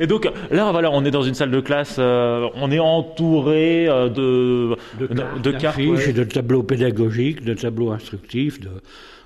et 0.00 0.06
donc 0.06 0.26
là, 0.50 0.72
voilà, 0.72 0.90
on 0.90 1.04
est 1.04 1.10
dans 1.10 1.22
une 1.22 1.34
salle 1.34 1.50
de 1.50 1.60
classe, 1.60 1.98
on 1.98 2.70
est 2.70 2.78
entouré 2.78 3.86
de 3.86 5.01
de, 5.06 5.50
cartes, 5.52 5.80
de 5.80 6.24
tableaux 6.24 6.62
pédagogiques, 6.62 7.44
de 7.44 7.54
tableaux 7.54 7.90
instructifs, 7.90 8.60
de, 8.60 8.70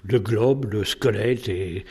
de 0.04 0.18
globes, 0.18 0.70
de 0.70 0.84
squelettes 0.84 1.48
et 1.48 1.84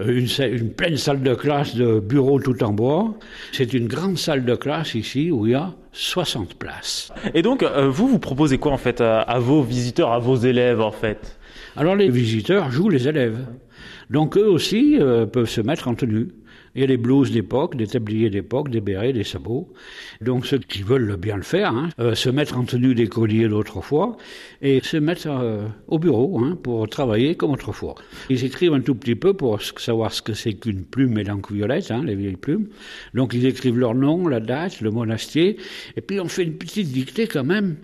euh, 0.00 0.18
une, 0.18 0.28
une, 0.52 0.70
pleine 0.70 0.96
salle 0.96 1.22
de 1.22 1.34
classe 1.34 1.74
de 1.74 2.00
bureaux 2.00 2.40
tout 2.40 2.62
en 2.62 2.72
bois. 2.72 3.14
C'est 3.52 3.72
une 3.72 3.86
grande 3.86 4.18
salle 4.18 4.44
de 4.44 4.54
classe 4.54 4.94
ici 4.94 5.30
où 5.30 5.46
il 5.46 5.52
y 5.52 5.54
a 5.54 5.74
60 5.92 6.54
places. 6.54 7.12
Et 7.34 7.42
donc, 7.42 7.62
euh, 7.62 7.88
vous, 7.88 8.06
vous 8.08 8.18
proposez 8.18 8.58
quoi 8.58 8.72
en 8.72 8.78
fait 8.78 9.00
à, 9.00 9.38
vos 9.38 9.62
visiteurs, 9.62 10.12
à 10.12 10.18
vos 10.18 10.36
élèves 10.36 10.80
en 10.80 10.92
fait? 10.92 11.38
Alors 11.76 11.94
les 11.94 12.08
visiteurs 12.08 12.70
jouent 12.70 12.88
les 12.88 13.08
élèves. 13.08 13.38
Donc 14.10 14.36
eux 14.36 14.48
aussi 14.48 14.98
euh, 15.00 15.26
peuvent 15.26 15.48
se 15.48 15.60
mettre 15.60 15.88
en 15.88 15.94
tenue. 15.94 16.28
Il 16.76 16.80
y 16.80 16.84
a 16.84 16.86
des 16.86 16.98
blouses 16.98 17.32
d'époque, 17.32 17.74
des 17.74 17.86
tabliers 17.86 18.28
d'époque, 18.28 18.68
des 18.68 18.82
bérets, 18.82 19.14
des 19.14 19.24
sabots. 19.24 19.72
Donc 20.20 20.44
ceux 20.44 20.58
qui 20.58 20.82
veulent 20.82 21.16
bien 21.16 21.36
le 21.36 21.42
faire, 21.42 21.72
hein, 21.72 21.88
euh, 21.98 22.14
se 22.14 22.28
mettre 22.28 22.58
en 22.58 22.64
tenue 22.64 22.94
d'écolier 22.94 23.48
d'autrefois 23.48 24.18
et 24.60 24.80
se 24.82 24.98
mettre 24.98 25.26
euh, 25.26 25.66
au 25.88 25.98
bureau 25.98 26.38
hein, 26.38 26.58
pour 26.62 26.86
travailler 26.86 27.34
comme 27.34 27.52
autrefois. 27.52 27.94
Ils 28.28 28.44
écrivent 28.44 28.74
un 28.74 28.82
tout 28.82 28.94
petit 28.94 29.14
peu 29.14 29.32
pour 29.32 29.62
savoir 29.62 30.12
ce 30.12 30.20
que 30.20 30.34
c'est 30.34 30.52
qu'une 30.52 30.84
plume 30.84 31.16
et 31.16 31.24
l'encre 31.24 31.54
violette, 31.54 31.90
hein, 31.90 32.02
les 32.04 32.14
vieilles 32.14 32.36
plumes. 32.36 32.68
Donc 33.14 33.32
ils 33.32 33.46
écrivent 33.46 33.78
leur 33.78 33.94
nom, 33.94 34.28
la 34.28 34.40
date, 34.40 34.82
le 34.82 34.90
monastier, 34.90 35.56
et 35.96 36.02
puis 36.02 36.20
on 36.20 36.28
fait 36.28 36.42
une 36.42 36.58
petite 36.58 36.92
dictée 36.92 37.26
quand 37.26 37.44
même 37.44 37.76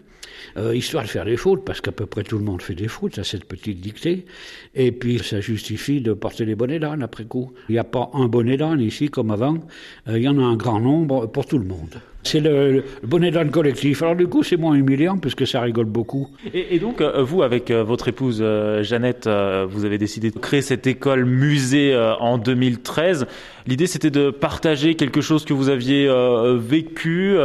euh, 0.57 0.75
histoire 0.75 1.05
de 1.05 1.09
faire 1.09 1.25
des 1.25 1.37
fautes, 1.37 1.65
parce 1.65 1.81
qu'à 1.81 1.93
peu 1.93 2.07
près 2.07 2.23
tout 2.23 2.39
le 2.39 2.45
monde 2.45 2.63
fait 2.63 2.75
des 2.75 2.89
fautes 2.89 3.19
à 3.19 3.25
cette 3.25 3.45
petite 3.45 3.81
dictée, 3.81 4.27
et 4.75 4.93
puis 4.93 5.19
ça 5.19 5.41
justifie 5.41 6.01
de 6.01 6.13
porter 6.13 6.45
les 6.45 6.55
bonnets 6.55 6.79
d'âne 6.79 7.03
après 7.03 7.25
coup. 7.25 7.53
Il 7.69 7.73
n'y 7.73 7.79
a 7.79 7.85
pas 7.85 8.11
un 8.15 8.27
bonnet 8.27 8.57
d'âne 8.57 8.81
ici 8.81 9.09
comme 9.09 9.31
avant, 9.31 9.57
euh, 10.09 10.19
il 10.19 10.23
y 10.23 10.29
en 10.29 10.39
a 10.39 10.43
un 10.43 10.57
grand 10.57 10.81
nombre 10.81 11.27
pour 11.27 11.47
tout 11.47 11.59
le 11.59 11.65
monde. 11.65 12.01
C'est 12.25 12.39
le, 12.39 12.85
bonnet 13.03 13.33
d'âne 13.33 13.51
collectif. 13.51 14.01
Alors 14.03 14.15
du 14.15 14.29
coup, 14.29 14.45
c'est 14.45 14.57
moins 14.57 14.75
humiliant 14.75 15.19
puisque 15.19 15.45
ça 15.45 15.61
rigole 15.61 15.87
beaucoup. 15.87 16.29
Et, 16.55 16.79
donc, 16.79 17.01
euh, 17.01 17.21
vous, 17.23 17.43
avec 17.43 17.73
votre 17.73 18.07
épouse 18.07 18.39
Jeannette, 18.83 19.29
vous 19.69 19.85
avez 19.85 19.99
décidé 19.99 20.31
de 20.31 20.39
créer 20.39 20.63
cette 20.63 20.87
école 20.87 21.25
musée 21.25 21.97
en 22.21 22.39
2013. 22.39 23.27
L'idée, 23.67 23.89
c'était 23.89 24.11
de 24.13 24.31
partager 24.31 24.95
quelque 24.95 25.21
chose 25.21 25.45
que 25.45 25.53
vous 25.53 25.69
aviez 25.69 26.09
vécu. 26.61 27.37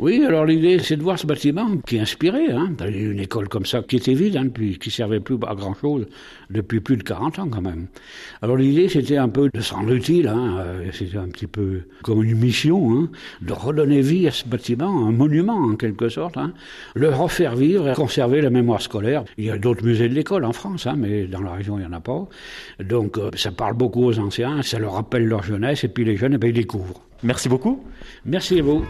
Oui, 0.00 0.24
alors 0.24 0.44
l'idée, 0.44 0.78
c'est 0.78 0.96
de 0.96 1.02
voir 1.02 1.18
ce 1.18 1.26
bâtiment 1.26 1.76
qui 1.84 1.96
est 1.96 2.00
inspiré. 2.00 2.52
Hein, 2.52 2.68
une 2.86 3.18
école 3.18 3.48
comme 3.48 3.66
ça 3.66 3.82
qui 3.82 3.96
était 3.96 4.14
vide, 4.14 4.36
hein, 4.36 4.46
puis 4.46 4.78
qui 4.78 4.92
servait 4.92 5.18
plus 5.18 5.36
à 5.44 5.56
grand 5.56 5.74
chose 5.74 6.06
depuis 6.50 6.78
plus 6.78 6.96
de 6.96 7.02
40 7.02 7.40
ans 7.40 7.48
quand 7.48 7.60
même. 7.60 7.88
Alors 8.40 8.56
l'idée, 8.56 8.88
c'était 8.88 9.16
un 9.16 9.28
peu 9.28 9.50
de 9.52 9.60
se 9.60 9.74
rendre 9.74 9.92
utile. 9.92 10.28
Hein, 10.28 10.58
euh, 10.60 10.90
c'était 10.92 11.18
un 11.18 11.26
petit 11.26 11.48
peu 11.48 11.80
comme 12.04 12.22
une 12.22 12.38
mission, 12.38 12.92
hein, 12.92 13.10
de 13.42 13.52
redonner 13.52 14.00
vie 14.00 14.28
à 14.28 14.30
ce 14.30 14.46
bâtiment, 14.46 15.08
un 15.08 15.10
monument 15.10 15.56
en 15.56 15.74
quelque 15.74 16.08
sorte, 16.08 16.36
hein, 16.36 16.52
le 16.94 17.08
refaire 17.08 17.56
vivre 17.56 17.88
et 17.88 17.94
conserver 17.94 18.40
la 18.40 18.50
mémoire 18.50 18.80
scolaire. 18.80 19.24
Il 19.36 19.46
y 19.46 19.50
a 19.50 19.58
d'autres 19.58 19.84
musées 19.84 20.08
de 20.08 20.14
l'école 20.14 20.44
en 20.44 20.52
France, 20.52 20.86
hein, 20.86 20.94
mais 20.96 21.26
dans 21.26 21.42
la 21.42 21.54
région, 21.54 21.76
il 21.76 21.80
n'y 21.80 21.86
en 21.86 21.92
a 21.92 22.00
pas. 22.00 22.28
Donc 22.78 23.18
euh, 23.18 23.30
ça 23.34 23.50
parle 23.50 23.74
beaucoup 23.74 24.04
aux 24.04 24.18
anciens, 24.20 24.62
ça 24.62 24.78
leur 24.78 24.92
rappelle 24.92 25.26
leur 25.26 25.42
jeunesse, 25.42 25.82
et 25.82 25.88
puis 25.88 26.04
les 26.04 26.16
jeunes, 26.16 26.34
eh 26.34 26.38
ben, 26.38 26.50
ils 26.50 26.52
découvrent. 26.52 27.02
Merci 27.24 27.48
beaucoup. 27.48 27.82
Merci 28.24 28.60
à 28.60 28.62
vous. 28.62 28.84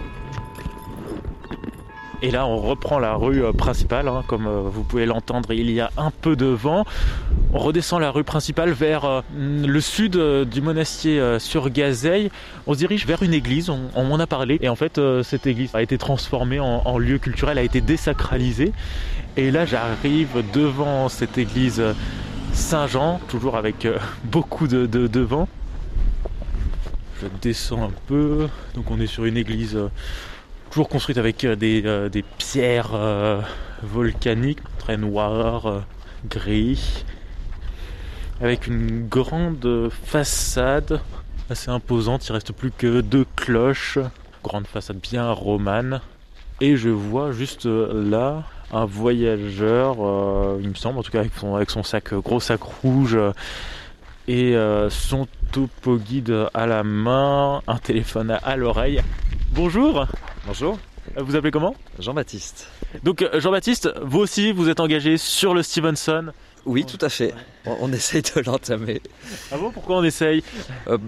Et 2.21 2.33
là, 2.33 2.47
on 2.47 2.57
reprend 2.57 2.99
la 2.99 3.15
rue 3.15 3.45
euh, 3.45 3.53
principale. 3.53 4.09
Hein, 4.09 4.25
comme 4.27 4.49
euh, 4.49 4.63
vous 4.65 4.83
pouvez 4.83 5.07
l'entendre, 5.07 5.53
il 5.53 5.71
y 5.71 5.81
a 5.81 5.91
un 5.97 6.11
peu 6.11 6.35
de 6.35 6.47
vent. 6.47 6.85
On 7.53 7.59
redescend 7.59 8.01
la 8.01 8.11
rue 8.11 8.25
principale 8.25 8.71
vers 8.71 9.05
euh, 9.05 9.21
le 9.37 9.81
sud 9.81 10.17
du 10.17 10.61
monastier 10.61 11.39
sur 11.39 11.71
Gazeille. 11.71 12.31
On 12.67 12.75
se 12.75 12.79
dirige 12.79 13.07
vers 13.07 13.23
une 13.23 13.35
église, 13.35 13.71
on, 13.71 14.05
m'en 14.05 14.19
a 14.19 14.27
parlé. 14.27 14.59
Et 14.63 14.69
en 14.69 14.75
fait, 14.75 15.01
cette 15.23 15.47
église 15.47 15.75
a 15.75 15.83
été 15.83 15.97
transformée 15.97 16.61
en, 16.61 16.99
lieu 16.99 17.19
culturel, 17.19 17.59
a 17.59 17.63
été 17.63 17.81
désacralisée. 17.81 18.73
Et 19.37 19.51
là, 19.51 19.65
j'arrive 19.65 20.43
devant 20.53 21.09
cette 21.09 21.39
église 21.39 21.83
Saint-Jean, 22.53 23.21
toujours 23.29 23.57
avec 23.57 23.87
beaucoup 24.25 24.67
de, 24.67 24.87
de 24.87 25.21
vent. 25.21 25.49
Je 27.23 27.27
descends 27.41 27.85
un 27.85 27.93
peu. 28.07 28.49
Donc 28.75 28.91
on 28.91 29.01
est 29.01 29.07
sur 29.07 29.25
une 29.25 29.37
église 29.37 29.79
toujours 30.71 30.89
construite 30.89 31.19
avec 31.19 31.45
euh, 31.45 31.57
des, 31.57 31.83
euh, 31.85 32.09
des 32.09 32.23
pierres 32.23 32.91
euh, 32.95 33.41
volcaniques, 33.83 34.61
très 34.79 34.97
noires, 34.97 35.85
gris, 36.29 37.05
avec 38.41 38.67
une 38.67 39.09
grande 39.09 39.91
façade 40.05 41.01
assez 41.51 41.71
imposante. 41.71 42.27
Il 42.29 42.33
reste 42.33 42.53
plus 42.53 42.71
que 42.71 43.01
deux 43.01 43.27
cloches, 43.37 43.99
grande 44.45 44.67
façade 44.67 44.99
bien 44.99 45.31
romane. 45.31 46.01
Et 46.61 46.77
je 46.77 46.89
vois 46.89 47.33
juste 47.33 47.67
là 47.67 48.43
un 48.73 48.85
voyageur, 48.85 49.97
il 50.61 50.69
me 50.69 50.75
semble, 50.75 50.99
en 50.99 51.03
tout 51.03 51.13
cas 51.13 51.21
avec 51.21 51.33
son, 51.37 51.55
avec 51.55 51.71
son 51.71 51.85
sac, 51.85 52.13
gros 52.15 52.41
sac 52.41 52.61
rouge 52.63 53.17
et 54.27 54.57
son 54.91 55.29
topo 55.53 55.99
guide 55.99 56.49
à 56.55 56.67
la 56.67 56.83
main, 56.83 57.63
un 57.69 57.79
téléphone 57.79 58.37
à 58.43 58.57
l'oreille. 58.57 59.01
Bonjour 59.53 60.07
Bonjour. 60.47 60.79
Vous 61.17 61.37
appelez 61.37 61.51
comment? 61.51 61.75
Jean-Baptiste. 61.99 62.69
Donc 63.03 63.27
Jean-Baptiste, 63.35 63.91
vous 64.03 64.19
aussi, 64.19 64.53
vous 64.53 64.69
êtes 64.69 64.81
engagé 64.81 65.17
sur 65.17 65.55
le 65.55 65.63
Stevenson 65.63 66.33
oui, 66.67 66.85
tout 66.85 66.99
à 67.01 67.09
fait. 67.09 67.33
On, 67.65 67.91
essaye 67.93 68.21
de 68.21 68.41
l'entamer. 68.41 69.01
Ah 69.51 69.57
bon? 69.57 69.71
Pourquoi 69.71 69.97
on 69.97 70.05
essaye? 70.05 70.43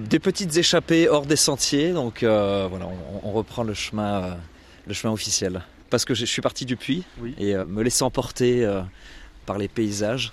Des 0.09 0.19
petites 0.19 0.57
échappées 0.57 1.07
hors 1.07 1.27
des 1.27 1.37
sentiers, 1.37 1.93
donc 1.93 2.21
voilà, 2.23 2.89
on, 3.23 3.33
reprend 3.33 3.63
le 3.63 3.75
chemin, 3.75 4.39
le 4.87 4.95
chemin 4.95 5.13
officiel. 5.13 5.61
Parce 5.91 6.07
que 6.07 6.15
je 6.15 6.25
suis 6.25 6.41
parti 6.41 6.65
du 6.65 6.77
puits 6.77 7.05
et 7.37 7.55
me 7.57 7.83
laissant 7.83 8.11
porter 8.11 8.67
par 9.45 9.59
les 9.59 9.69
paysages, 9.69 10.33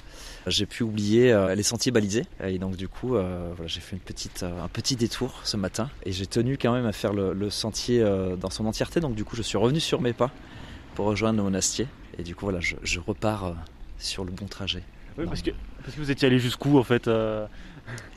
j'ai 0.50 0.66
pu 0.66 0.84
oublier 0.84 1.32
euh, 1.32 1.56
les 1.56 1.64
sentiers 1.64 1.92
balisés. 1.92 2.26
Et 2.44 2.60
donc 2.60 2.76
du 2.76 2.88
coup, 2.88 3.16
euh, 3.16 3.52
voilà, 3.56 3.68
j'ai 3.68 3.80
fait 3.80 3.96
une 3.96 4.02
petite, 4.02 4.44
euh, 4.44 4.64
un 4.64 4.68
petit 4.68 4.96
détour 4.96 5.42
ce 5.44 5.58
matin. 5.58 5.90
Et 6.06 6.12
j'ai 6.12 6.28
tenu 6.28 6.58
quand 6.58 6.74
même 6.74 6.86
à 6.86 6.92
faire 6.92 7.14
le, 7.14 7.50
sentier 7.50 8.04
dans 8.40 8.50
son 8.50 8.66
entièreté. 8.66 9.00
Donc 9.00 9.16
du 9.16 9.24
coup, 9.24 9.36
je 9.36 9.42
suis 9.42 9.58
revenu 9.58 9.80
sur 9.80 10.02
mes 10.02 10.14
pas 10.14 10.32
pour 10.96 11.06
rejoindre 11.06 11.38
le 11.38 11.44
monastier. 11.44 11.88
Et 12.18 12.24
du 12.24 12.36
coup, 12.36 12.46
voilà, 12.46 12.60
je, 12.60 13.00
repars 13.00 13.56
sur 14.00 14.26
le 14.26 14.32
bon 14.32 14.46
trajet. 14.46 14.84
Oui, 15.18 15.26
parce 15.26 15.42
que, 15.42 15.52
parce 15.84 15.96
que 15.96 16.02
vous 16.02 16.12
étiez 16.12 16.28
allé 16.28 16.40
jusqu'où 16.40 16.78
en 16.78 16.84
fait 16.84 17.10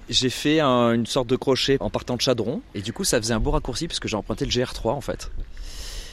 J'ai 0.09 0.31
fait 0.31 0.61
une 0.61 1.07
sorte 1.07 1.29
de 1.29 1.37
crochet 1.37 1.77
en 1.81 1.91
partant 1.91 2.17
de 2.17 2.21
Chadron. 2.21 2.61
Et 2.75 2.83
du 2.83 2.93
coup, 2.93 3.05
ça 3.05 3.19
faisait 3.19 3.35
un 3.35 3.41
beau 3.41 3.53
raccourci 3.53 3.87
parce 3.87 4.01
que 4.01 4.09
j'ai 4.09 4.17
emprunté 4.17 4.45
le 4.45 4.51
GR3 4.51 4.91
en 4.91 5.01
fait. 5.01 5.31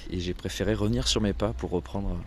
Et 0.10 0.20
j'ai 0.20 0.34
préféré 0.34 0.74
revenir 0.74 1.08
sur 1.08 1.22
mes 1.22 1.34
pas 1.34 1.54
pour 1.54 1.72
reprendre 1.72 2.18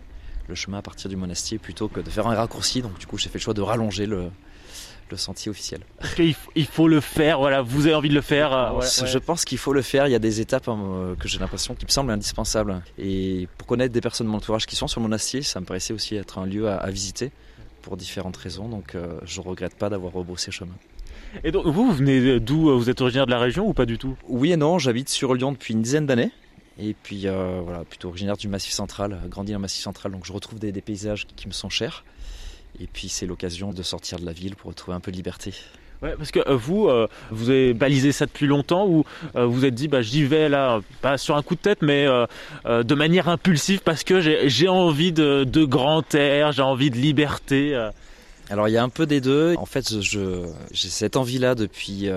le 0.47 0.55
chemin 0.55 0.79
à 0.79 0.81
partir 0.81 1.09
du 1.09 1.15
monastier 1.15 1.57
plutôt 1.57 1.87
que 1.87 1.99
de 1.99 2.09
faire 2.09 2.27
un 2.27 2.35
raccourci. 2.35 2.81
Donc 2.81 2.97
du 2.99 3.05
coup, 3.05 3.17
j'ai 3.17 3.29
fait 3.29 3.37
le 3.37 3.43
choix 3.43 3.53
de 3.53 3.61
rallonger 3.61 4.05
le, 4.05 4.29
sentier 5.15 5.51
officiel. 5.51 5.81
il 6.17 6.65
faut 6.65 6.87
le 6.87 7.01
faire, 7.01 7.39
voilà, 7.39 7.61
vous 7.61 7.85
avez 7.85 7.95
envie 7.95 8.07
de 8.07 8.13
le 8.13 8.21
faire. 8.21 8.53
Euh, 8.53 8.81
je 8.81 9.17
pense 9.17 9.43
qu'il 9.43 9.57
faut 9.57 9.73
le 9.73 9.81
faire, 9.81 10.07
il 10.07 10.11
y 10.11 10.15
a 10.15 10.19
des 10.19 10.39
étapes 10.39 10.69
hein, 10.69 11.15
que 11.19 11.27
j'ai 11.27 11.37
l'impression 11.37 11.75
qui 11.75 11.85
me 11.85 11.91
semblent 11.91 12.11
indispensables. 12.11 12.81
Et 12.97 13.49
pour 13.57 13.67
connaître 13.67 13.93
des 13.93 13.99
personnes 13.99 14.27
de 14.27 14.31
mon 14.31 14.37
entourage 14.37 14.65
qui 14.65 14.77
sont 14.77 14.87
sur 14.87 15.01
le 15.01 15.03
monastier, 15.03 15.41
ça 15.41 15.59
me 15.59 15.65
paraissait 15.65 15.93
aussi 15.93 16.15
être 16.15 16.37
un 16.37 16.45
lieu 16.45 16.69
à, 16.69 16.89
visiter 16.89 17.31
pour 17.81 17.97
différentes 17.97 18.37
raisons. 18.37 18.69
Donc 18.69 18.95
euh, 18.95 19.19
je 19.25 19.41
ne 19.41 19.45
regrette 19.45 19.75
pas 19.75 19.89
d'avoir 19.89 20.13
rebroussé 20.13 20.49
chemin. 20.49 20.75
Et 21.43 21.51
donc 21.51 21.65
vous, 21.65 21.87
vous 21.87 21.93
venez 21.93 22.39
d'où? 22.39 22.77
Vous 22.77 22.89
êtes 22.89 23.01
originaire 23.01 23.25
de 23.25 23.31
la 23.31 23.39
région 23.39 23.67
ou 23.67 23.73
pas 23.73 23.85
du 23.85 23.97
tout? 23.97 24.15
Oui 24.29 24.53
et 24.53 24.57
non, 24.57 24.79
j'habite 24.79 25.09
sur 25.09 25.33
Lyon 25.33 25.51
depuis 25.51 25.73
une 25.73 25.81
dizaine 25.81 26.05
d'années. 26.05 26.31
Et 26.81 26.95
puis 27.01 27.27
euh, 27.27 27.61
voilà, 27.63 27.83
plutôt 27.83 28.09
originaire 28.09 28.37
du 28.37 28.47
Massif 28.47 28.73
Central, 28.73 29.19
grandi 29.29 29.51
dans 29.51 29.59
le 29.59 29.61
Massif 29.61 29.83
Central, 29.83 30.11
donc 30.11 30.25
je 30.25 30.33
retrouve 30.33 30.57
des, 30.57 30.71
paysages 30.81 31.27
qui, 31.35 31.47
me 31.47 31.53
sont 31.53 31.69
chers. 31.69 32.03
Et 32.79 32.87
puis 32.87 33.07
c'est 33.07 33.27
l'occasion 33.27 33.71
de 33.71 33.83
sortir 33.83 34.19
de 34.19 34.25
la 34.25 34.31
ville 34.31 34.55
pour 34.55 34.69
retrouver 34.69 34.97
un 34.97 34.99
peu 34.99 35.11
de 35.11 35.17
liberté. 35.17 35.53
Ouais, 36.01 36.15
parce 36.17 36.31
que 36.31 36.39
euh, 36.39 36.55
vous, 36.55 36.87
euh, 36.87 37.07
vous 37.29 37.51
avez 37.51 37.75
balisé 37.75 38.11
ça 38.11 38.25
depuis 38.25 38.47
longtemps 38.47 38.87
ou 38.87 39.05
vous 39.35 39.51
vous 39.51 39.65
êtes 39.65 39.75
dit, 39.75 39.87
bah, 39.87 40.01
j'y 40.01 40.23
vais 40.23 40.49
là, 40.49 40.81
pas 41.01 41.19
sur 41.19 41.37
un 41.37 41.43
coup 41.43 41.53
de 41.53 41.59
tête, 41.59 41.83
mais 41.83 42.07
de 42.65 42.95
manière 42.95 43.29
impulsive 43.29 43.81
parce 43.81 44.03
que 44.03 44.19
j'ai 44.47 44.67
envie 44.67 45.11
de, 45.11 45.43
de, 45.43 45.63
grand 45.63 46.15
air, 46.15 46.51
j'ai 46.51 46.63
envie 46.63 46.89
de 46.89 46.97
liberté. 46.97 47.75
Alors 48.49 48.67
il 48.67 48.71
y 48.71 48.77
a 48.77 48.83
un 48.83 48.89
peu 48.89 49.05
des 49.05 49.21
deux. 49.21 49.53
En 49.57 49.67
fait, 49.67 50.01
j'ai 50.01 50.89
cette 50.89 51.15
envie-là 51.15 51.53
depuis 51.53 52.09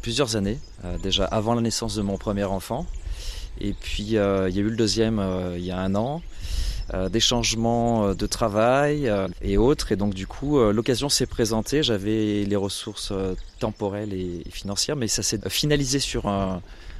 plusieurs 0.00 0.36
années, 0.36 0.58
déjà 1.02 1.26
avant 1.26 1.54
la 1.54 1.60
naissance 1.60 1.94
de 1.96 2.02
mon 2.02 2.16
premier 2.16 2.44
enfant. 2.44 2.86
Et 3.60 3.72
puis 3.72 4.16
euh, 4.16 4.48
il 4.48 4.56
y 4.56 4.58
a 4.58 4.62
eu 4.62 4.70
le 4.70 4.76
deuxième 4.76 5.18
euh, 5.18 5.56
il 5.58 5.64
y 5.64 5.70
a 5.70 5.78
un 5.78 5.94
an. 5.94 6.22
Euh, 6.94 7.08
des 7.08 7.18
changements 7.18 8.14
de 8.14 8.26
travail 8.26 9.10
et 9.42 9.58
autres. 9.58 9.90
Et 9.90 9.96
donc 9.96 10.14
du 10.14 10.28
coup, 10.28 10.60
l'occasion 10.70 11.08
s'est 11.08 11.26
présentée. 11.26 11.82
J'avais 11.82 12.44
les 12.44 12.56
ressources 12.56 13.12
temporelles 13.58 14.14
et 14.14 14.44
financières, 14.50 14.94
mais 14.94 15.08
ça 15.08 15.24
s'est 15.24 15.40
finalisé 15.48 15.98
sur 15.98 16.32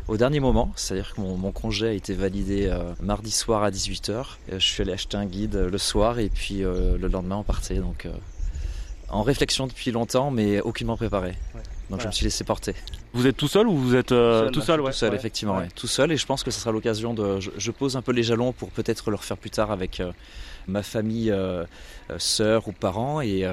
au 0.08 0.16
dernier 0.16 0.40
moment. 0.40 0.72
C'est-à-dire 0.74 1.14
que 1.14 1.20
mon, 1.20 1.52
congé 1.52 1.86
a 1.86 1.92
été 1.92 2.14
validé 2.14 2.68
mardi 3.00 3.30
soir 3.30 3.62
à 3.62 3.70
18h. 3.70 4.24
je 4.50 4.58
suis 4.58 4.82
allé 4.82 4.92
acheter 4.92 5.18
un 5.18 5.26
guide 5.26 5.54
le 5.54 5.78
soir 5.78 6.18
et 6.18 6.30
puis 6.30 6.62
le 6.62 7.06
lendemain 7.06 7.36
on 7.36 7.44
partait. 7.44 7.76
Donc 7.76 8.08
en 9.08 9.22
réflexion 9.22 9.68
depuis 9.68 9.92
longtemps, 9.92 10.32
mais 10.32 10.60
aucunement 10.60 10.96
préparé. 10.96 11.36
Donc 11.90 12.01
je 12.01 12.07
me 12.07 12.12
suis 12.12 12.25
laissé 12.25 12.44
porter. 12.44 12.75
Vous 13.12 13.27
êtes 13.27 13.37
tout 13.37 13.49
seul 13.49 13.68
ou 13.68 13.77
vous 13.77 13.94
êtes 13.94 14.12
euh, 14.12 14.51
tout 14.51 14.61
seul, 14.61 14.81
Tout 14.83 14.92
seul, 14.92 15.14
effectivement, 15.14 15.62
tout 15.75 15.87
seul. 15.87 16.12
Et 16.12 16.16
je 16.16 16.27
pense 16.27 16.42
que 16.42 16.51
ce 16.51 16.61
sera 16.61 16.72
l'occasion 16.72 17.14
de. 17.14 17.38
Je, 17.40 17.70
pose 17.70 17.96
un 17.96 18.03
peu 18.03 18.12
les 18.12 18.22
jalons 18.22 18.53
pour 18.53 18.70
peut-être 18.70 19.11
le 19.11 19.16
refaire 19.16 19.37
plus 19.37 19.51
tard 19.51 19.70
avec 19.70 20.01
euh, 20.01 20.12
ma 20.66 20.83
famille, 20.83 21.31
euh, 21.31 21.64
sœur 22.18 22.66
ou 22.68 22.72
parents, 22.72 23.20
et, 23.20 23.46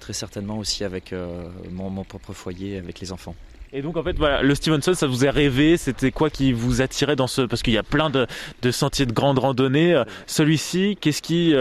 très 0.00 0.12
certainement 0.12 0.58
aussi 0.58 0.84
avec 0.84 1.14
mon, 1.70 2.04
propre 2.04 2.32
foyer, 2.32 2.78
avec 2.78 3.00
les 3.00 3.12
enfants. 3.12 3.34
Et 3.72 3.82
donc 3.82 3.96
en 3.96 4.02
fait 4.02 4.16
voilà, 4.16 4.42
le 4.42 4.54
Stevenson, 4.54 4.94
ça 4.94 5.06
vous 5.06 5.24
est 5.24 5.30
rêvé? 5.30 5.76
C'était 5.76 6.10
quoi 6.10 6.30
qui 6.30 6.52
vous 6.52 6.82
attirait 6.82 7.16
dans 7.16 7.26
ce 7.26 7.42
Parce 7.42 7.62
qu'il 7.62 7.74
y 7.74 7.78
a 7.78 7.82
plein 7.82 8.10
de, 8.10 8.26
de, 8.62 8.70
sentiers 8.70 9.06
de 9.06 9.12
grande 9.12 9.38
randonnée. 9.38 10.02
Celui-ci, 10.26 10.96
qu'est-ce 11.00 11.22
qui 11.22 11.54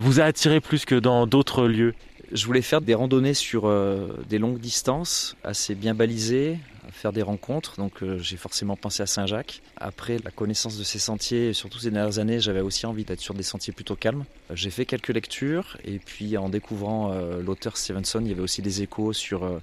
vous 0.00 0.20
a 0.20 0.24
attiré 0.24 0.60
plus 0.60 0.84
que 0.84 0.94
dans 0.94 1.26
d'autres 1.26 1.66
lieux? 1.66 1.94
Je 2.32 2.46
voulais 2.46 2.62
faire 2.62 2.80
des 2.80 2.94
randonnées 2.94 3.34
sur 3.34 3.66
euh, 3.66 4.08
des 4.28 4.38
longues 4.38 4.58
distances, 4.58 5.36
assez 5.44 5.74
bien 5.74 5.94
balisées, 5.94 6.58
faire 6.92 7.12
des 7.12 7.22
rencontres. 7.22 7.76
Donc 7.76 8.02
euh, 8.02 8.18
j'ai 8.18 8.36
forcément 8.36 8.76
pensé 8.76 9.02
à 9.02 9.06
Saint-Jacques. 9.06 9.62
Après 9.76 10.18
la 10.24 10.30
connaissance 10.30 10.78
de 10.78 10.84
ces 10.84 10.98
sentiers, 10.98 11.52
surtout 11.52 11.78
ces 11.78 11.90
dernières 11.90 12.18
années, 12.18 12.40
j'avais 12.40 12.60
aussi 12.60 12.86
envie 12.86 13.04
d'être 13.04 13.20
sur 13.20 13.34
des 13.34 13.42
sentiers 13.42 13.72
plutôt 13.72 13.96
calmes. 13.96 14.24
J'ai 14.52 14.70
fait 14.70 14.84
quelques 14.84 15.08
lectures 15.08 15.76
et 15.84 15.98
puis 15.98 16.36
en 16.36 16.48
découvrant 16.48 17.12
euh, 17.12 17.42
l'auteur 17.42 17.76
Stevenson, 17.76 18.20
il 18.22 18.28
y 18.28 18.32
avait 18.32 18.42
aussi 18.42 18.62
des 18.62 18.82
échos 18.82 19.12
sur 19.12 19.60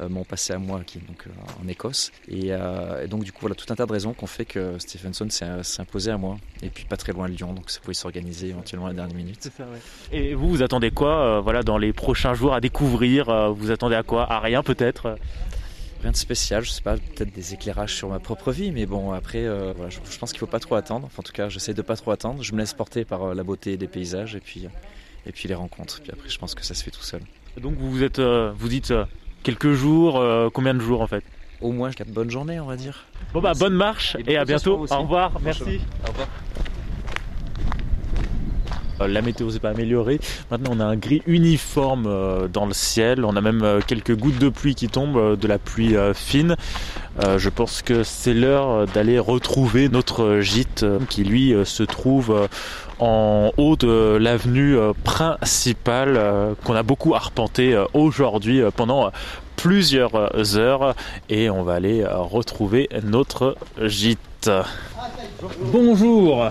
mon 0.00 0.22
passé 0.22 0.52
à 0.52 0.58
moi 0.58 0.82
qui 0.86 0.98
est 0.98 1.00
donc 1.00 1.24
en 1.60 1.66
Écosse. 1.66 2.12
Et, 2.28 2.52
donc 3.08 3.24
du 3.24 3.32
coup 3.32 3.40
voilà 3.42 3.56
tout 3.56 3.66
un 3.70 3.74
tas 3.74 3.86
de 3.86 3.92
raisons 3.92 4.12
qui 4.12 4.22
ont 4.22 4.28
fait 4.28 4.44
que 4.44 4.78
Stevenson 4.78 5.28
s'est 5.28 5.80
imposé 5.80 6.10
à 6.10 6.18
moi. 6.18 6.38
Et 6.62 6.68
puis 6.68 6.84
pas 6.84 6.96
très 6.96 7.12
loin 7.12 7.28
de 7.28 7.34
Lyon, 7.34 7.52
donc 7.52 7.70
ça 7.70 7.80
pouvait 7.80 7.94
s'organiser 7.94 8.48
éventuellement 8.48 8.86
à 8.86 8.90
la 8.90 8.94
dernière 8.94 9.16
minute. 9.16 9.50
Et 10.12 10.34
vous, 10.34 10.48
vous 10.48 10.62
attendez 10.62 10.90
quoi 10.90 11.40
voilà, 11.40 11.62
dans 11.62 11.78
les 11.78 11.92
prochains 11.92 12.34
jours 12.34 12.54
à 12.54 12.60
découvrir 12.60 13.52
Vous 13.52 13.70
attendez 13.70 13.96
à 13.96 14.02
quoi? 14.02 14.30
À 14.30 14.38
rien 14.40 14.62
peut-être? 14.62 15.16
Rien 16.02 16.12
de 16.12 16.16
spécial, 16.16 16.64
je 16.64 16.70
sais 16.70 16.82
pas, 16.82 16.96
peut-être 16.96 17.32
des 17.32 17.54
éclairages 17.54 17.94
sur 17.94 18.08
ma 18.08 18.18
propre 18.18 18.52
vie, 18.52 18.70
mais 18.70 18.86
bon, 18.86 19.12
après, 19.12 19.44
euh, 19.44 19.72
je, 19.88 20.18
pense 20.18 20.30
qu'il 20.30 20.38
faut 20.38 20.46
pas 20.46 20.60
trop 20.60 20.76
attendre. 20.76 21.06
Enfin, 21.06 21.20
en 21.20 21.22
tout 21.22 21.32
cas, 21.32 21.48
j'essaie 21.48 21.74
de 21.74 21.82
pas 21.82 21.96
trop 21.96 22.10
attendre. 22.10 22.42
Je 22.42 22.52
me 22.52 22.58
laisse 22.58 22.74
porter 22.74 23.04
par 23.04 23.22
euh, 23.22 23.34
la 23.34 23.42
beauté 23.42 23.76
des 23.76 23.88
paysages 23.88 24.34
et 24.34 24.40
puis, 24.40 24.68
et 25.26 25.32
puis 25.32 25.48
les 25.48 25.54
rencontres. 25.54 26.00
Puis 26.02 26.12
après, 26.12 26.28
je 26.28 26.38
pense 26.38 26.54
que 26.54 26.64
ça 26.64 26.74
se 26.74 26.84
fait 26.84 26.90
tout 26.90 27.02
seul. 27.02 27.22
Donc, 27.60 27.74
vous 27.78 28.02
êtes, 28.02 28.20
euh, 28.20 28.52
vous 28.56 28.68
dites 28.68 28.92
quelques 29.42 29.72
jours, 29.72 30.22
combien 30.52 30.74
de 30.74 30.80
jours 30.80 31.00
en 31.00 31.06
fait? 31.06 31.24
Au 31.60 31.72
moins 31.72 31.90
quatre 31.90 32.10
bonnes 32.10 32.30
journées, 32.30 32.60
on 32.60 32.66
va 32.66 32.76
dire. 32.76 33.06
Bon 33.32 33.40
bah, 33.40 33.52
bonne 33.58 33.74
marche 33.74 34.16
et, 34.26 34.36
à 34.36 34.44
bientôt. 34.44 34.86
Au 34.88 35.02
revoir, 35.02 35.40
merci. 35.40 35.80
Au 36.04 36.08
revoir. 36.08 36.28
Euh, 39.00 39.08
la 39.08 39.22
météo 39.22 39.50
s'est 39.50 39.58
pas 39.58 39.70
améliorée. 39.70 40.20
Maintenant, 40.50 40.70
on 40.74 40.80
a 40.80 40.84
un 40.84 40.96
gris 40.96 41.22
uniforme 41.26 42.06
euh, 42.06 42.48
dans 42.48 42.66
le 42.66 42.74
ciel. 42.74 43.24
On 43.24 43.36
a 43.36 43.40
même 43.40 43.62
euh, 43.62 43.80
quelques 43.86 44.16
gouttes 44.16 44.38
de 44.38 44.48
pluie 44.48 44.74
qui 44.74 44.88
tombent, 44.88 45.36
de 45.36 45.48
la 45.48 45.58
pluie 45.58 45.96
fine. 46.14 46.56
je 47.36 47.48
pense 47.48 47.82
que 47.82 48.02
c'est 48.02 48.34
l'heure 48.34 48.86
d'aller 48.86 49.18
retrouver 49.18 49.88
notre 49.88 50.40
gîte 50.40 50.84
qui 51.08 51.24
lui 51.24 51.54
se 51.64 51.82
trouve 51.82 52.48
en 52.98 53.50
haut 53.56 53.76
de 53.76 54.16
l'avenue 54.20 54.76
principale 55.04 56.54
qu'on 56.64 56.74
a 56.74 56.82
beaucoup 56.82 57.14
arpenté 57.14 57.80
aujourd'hui 57.94 58.62
pendant 58.76 59.10
plusieurs 59.56 60.56
heures 60.56 60.94
et 61.28 61.50
on 61.50 61.62
va 61.62 61.74
aller 61.74 62.04
retrouver 62.06 62.88
notre 63.02 63.56
gîte. 63.80 64.50
Bonjour 65.72 66.50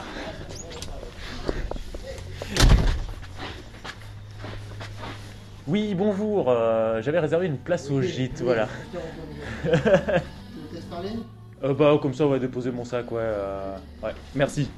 Oui, 5.67 5.93
bonjour. 5.95 6.45
Euh, 6.47 7.01
j'avais 7.01 7.19
réservé 7.19 7.45
une 7.47 7.57
place 7.57 7.91
au 7.91 8.01
gîte, 8.01 8.41
voilà. 8.41 8.69
euh, 11.63 11.73
Bah, 11.73 11.99
comme 12.01 12.13
ça, 12.13 12.25
on 12.25 12.29
va 12.29 12.39
déposer 12.39 12.71
mon 12.71 12.85
sac, 12.85 13.11
ouais. 13.11 13.19
Euh, 13.21 13.75
ouais, 14.01 14.11
merci. 14.33 14.69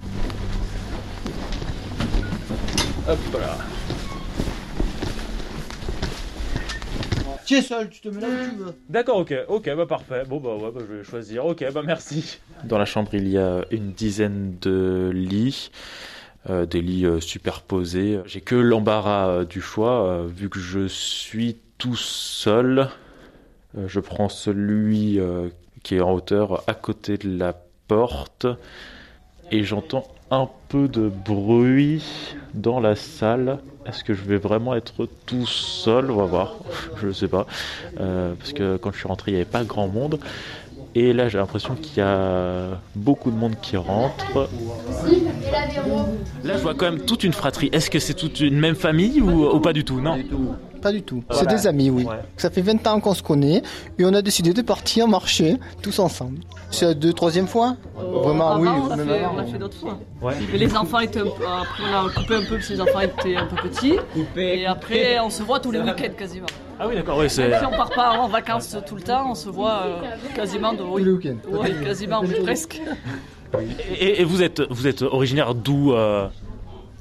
Hop 3.07 3.19
là. 3.33 3.57
Tu 7.45 7.55
es 7.55 7.61
seul, 7.61 7.89
tu 7.89 8.01
te 8.01 8.09
mets 8.09 8.21
là 8.21 8.27
où 8.27 8.49
tu 8.49 8.55
veux. 8.57 8.73
D'accord, 8.89 9.17
ok, 9.17 9.33
ok, 9.47 9.75
bah 9.75 9.85
parfait. 9.87 10.23
Bon, 10.27 10.39
bah 10.39 10.55
ouais, 10.55 10.71
bah, 10.71 10.81
je 10.87 10.95
vais 10.95 11.03
choisir. 11.03 11.45
Ok, 11.45 11.63
bah 11.71 11.81
merci. 11.85 12.39
Dans 12.63 12.77
la 12.79 12.85
chambre, 12.85 13.09
il 13.13 13.27
y 13.27 13.37
a 13.37 13.63
une 13.71 13.91
dizaine 13.91 14.55
de 14.61 15.11
lits. 15.13 15.69
Euh, 16.49 16.65
des 16.65 16.81
lits 16.81 17.05
euh, 17.05 17.19
superposés. 17.19 18.21
J'ai 18.25 18.39
que 18.39 18.55
l'embarras 18.55 19.27
euh, 19.27 19.45
du 19.45 19.59
choix, 19.59 20.25
vu 20.25 20.49
que 20.49 20.59
je 20.59 20.87
suis 20.87 21.57
tout 21.77 21.97
seul. 21.97 22.87
je 23.77 23.99
prends 23.99 24.29
celui 24.29 25.19
qui 25.83 25.95
est 25.95 26.01
en 26.01 26.11
hauteur 26.11 26.63
à 26.67 26.73
côté 26.73 27.17
de 27.17 27.37
la 27.37 27.53
porte 27.87 28.47
et 29.51 29.63
j'entends 29.63 30.07
un 30.29 30.49
peu 30.67 30.87
de 30.89 31.07
bruit 31.07 32.03
dans 32.53 32.79
la 32.81 32.95
salle. 32.95 33.59
Est-ce 33.85 34.03
que 34.03 34.13
je 34.13 34.23
vais 34.23 34.37
vraiment 34.37 34.75
être 34.75 35.07
tout 35.25 35.45
seul? 35.45 36.11
On 36.11 36.17
va 36.17 36.25
voir, 36.25 36.55
je 37.01 37.07
ne 37.07 37.13
sais 37.13 37.29
pas. 37.29 37.47
parce 37.95 38.53
que 38.53 38.77
quand 38.77 38.91
je 38.91 38.97
suis 38.97 39.07
rentré, 39.07 39.31
il 39.31 39.35
n'y 39.35 39.41
avait 39.41 39.49
pas 39.49 39.63
grand 39.63 39.87
monde. 39.87 40.19
Et 40.95 41.13
là, 41.13 41.29
j'ai 41.29 41.37
l'impression 41.37 41.75
qu'il 41.75 41.97
y 41.97 42.01
a 42.01 42.79
beaucoup 42.95 43.29
de 43.31 43.35
monde 43.35 43.55
qui 43.61 43.77
rentre. 43.77 44.49
Là, 46.43 46.57
je 46.57 46.61
vois 46.61 46.73
quand 46.73 46.91
même 46.91 47.01
toute 47.01 47.23
une 47.23 47.33
fratrie. 47.33 47.69
Est-ce 47.71 47.89
que 47.89 47.99
c'est 47.99 48.15
toute 48.15 48.39
une 48.39 48.59
même 48.59 48.75
famille 48.75 49.21
ou, 49.21 49.45
ou 49.45 49.59
pas 49.59 49.73
du 49.73 49.83
tout? 49.85 50.01
Non. 50.01 50.17
Pas 50.81 50.91
du 50.91 51.01
tout. 51.01 51.23
Voilà. 51.29 51.41
C'est 51.41 51.55
des 51.55 51.67
amis, 51.67 51.89
oui. 51.89 52.05
Ouais. 52.05 52.15
Ça 52.37 52.49
fait 52.49 52.61
20 52.61 52.87
ans 52.87 52.99
qu'on 53.01 53.13
se 53.13 53.21
connaît 53.21 53.61
et 53.97 54.05
on 54.05 54.13
a 54.13 54.21
décidé 54.21 54.53
de 54.53 54.61
partir 54.61 55.07
marcher 55.07 55.57
tous 55.81 55.99
ensemble. 55.99 56.39
C'est 56.71 56.85
la 56.85 56.93
deux, 56.93 57.11
troisième 57.13 57.47
fois? 57.47 57.75
Vraiment, 57.97 58.57
oui. 58.57 58.69
On 58.69 58.87
l'a 58.87 58.97
fait, 58.97 59.25
on 59.25 59.45
fait 59.45 59.57
d'autres 59.57 59.77
fois. 59.77 59.99
Ouais. 60.21 60.33
Mais 60.51 60.57
les 60.57 60.75
enfants 60.75 60.99
étaient 60.99 61.19
un 61.19 61.23
peu, 61.23 61.45
après 61.45 61.83
on 61.83 62.07
a 62.07 62.09
coupé 62.13 62.35
un 62.35 62.41
peu 62.45 62.55
parce 62.55 62.67
que 62.67 62.73
les 62.73 62.81
enfants 62.81 63.01
étaient 63.01 63.35
un 63.35 63.45
peu 63.45 63.69
petits. 63.69 63.95
et 64.37 64.65
après 64.65 65.19
on 65.19 65.29
se 65.29 65.43
voit 65.43 65.59
tous 65.59 65.71
les 65.71 65.79
week-ends 65.79 66.13
quasiment. 66.17 66.47
Ah 66.79 66.87
oui, 66.87 66.95
d'accord, 66.95 67.17
oui, 67.17 67.29
c'est. 67.29 67.49
Même 67.49 67.59
si 67.59 67.65
on 67.65 67.71
part 67.71 67.89
pas 67.89 68.11
en 68.11 68.27
vacances 68.27 68.77
tout 68.87 68.95
le 68.95 69.01
temps, 69.01 69.31
on 69.31 69.35
se 69.35 69.49
voit 69.49 69.83
euh, 69.85 70.01
quasiment 70.33 70.73
de 70.73 70.81
oui. 70.81 71.03
Oui, 71.51 71.83
quasiment, 71.83 72.21
mais 72.23 72.39
presque. 72.39 72.81
Et, 73.99 74.21
et 74.21 74.23
vous 74.23 74.41
êtes, 74.41 74.61
vous 74.69 74.87
êtes 74.87 75.01
originaire 75.01 75.53
d'où 75.55 75.93
euh 75.93 76.27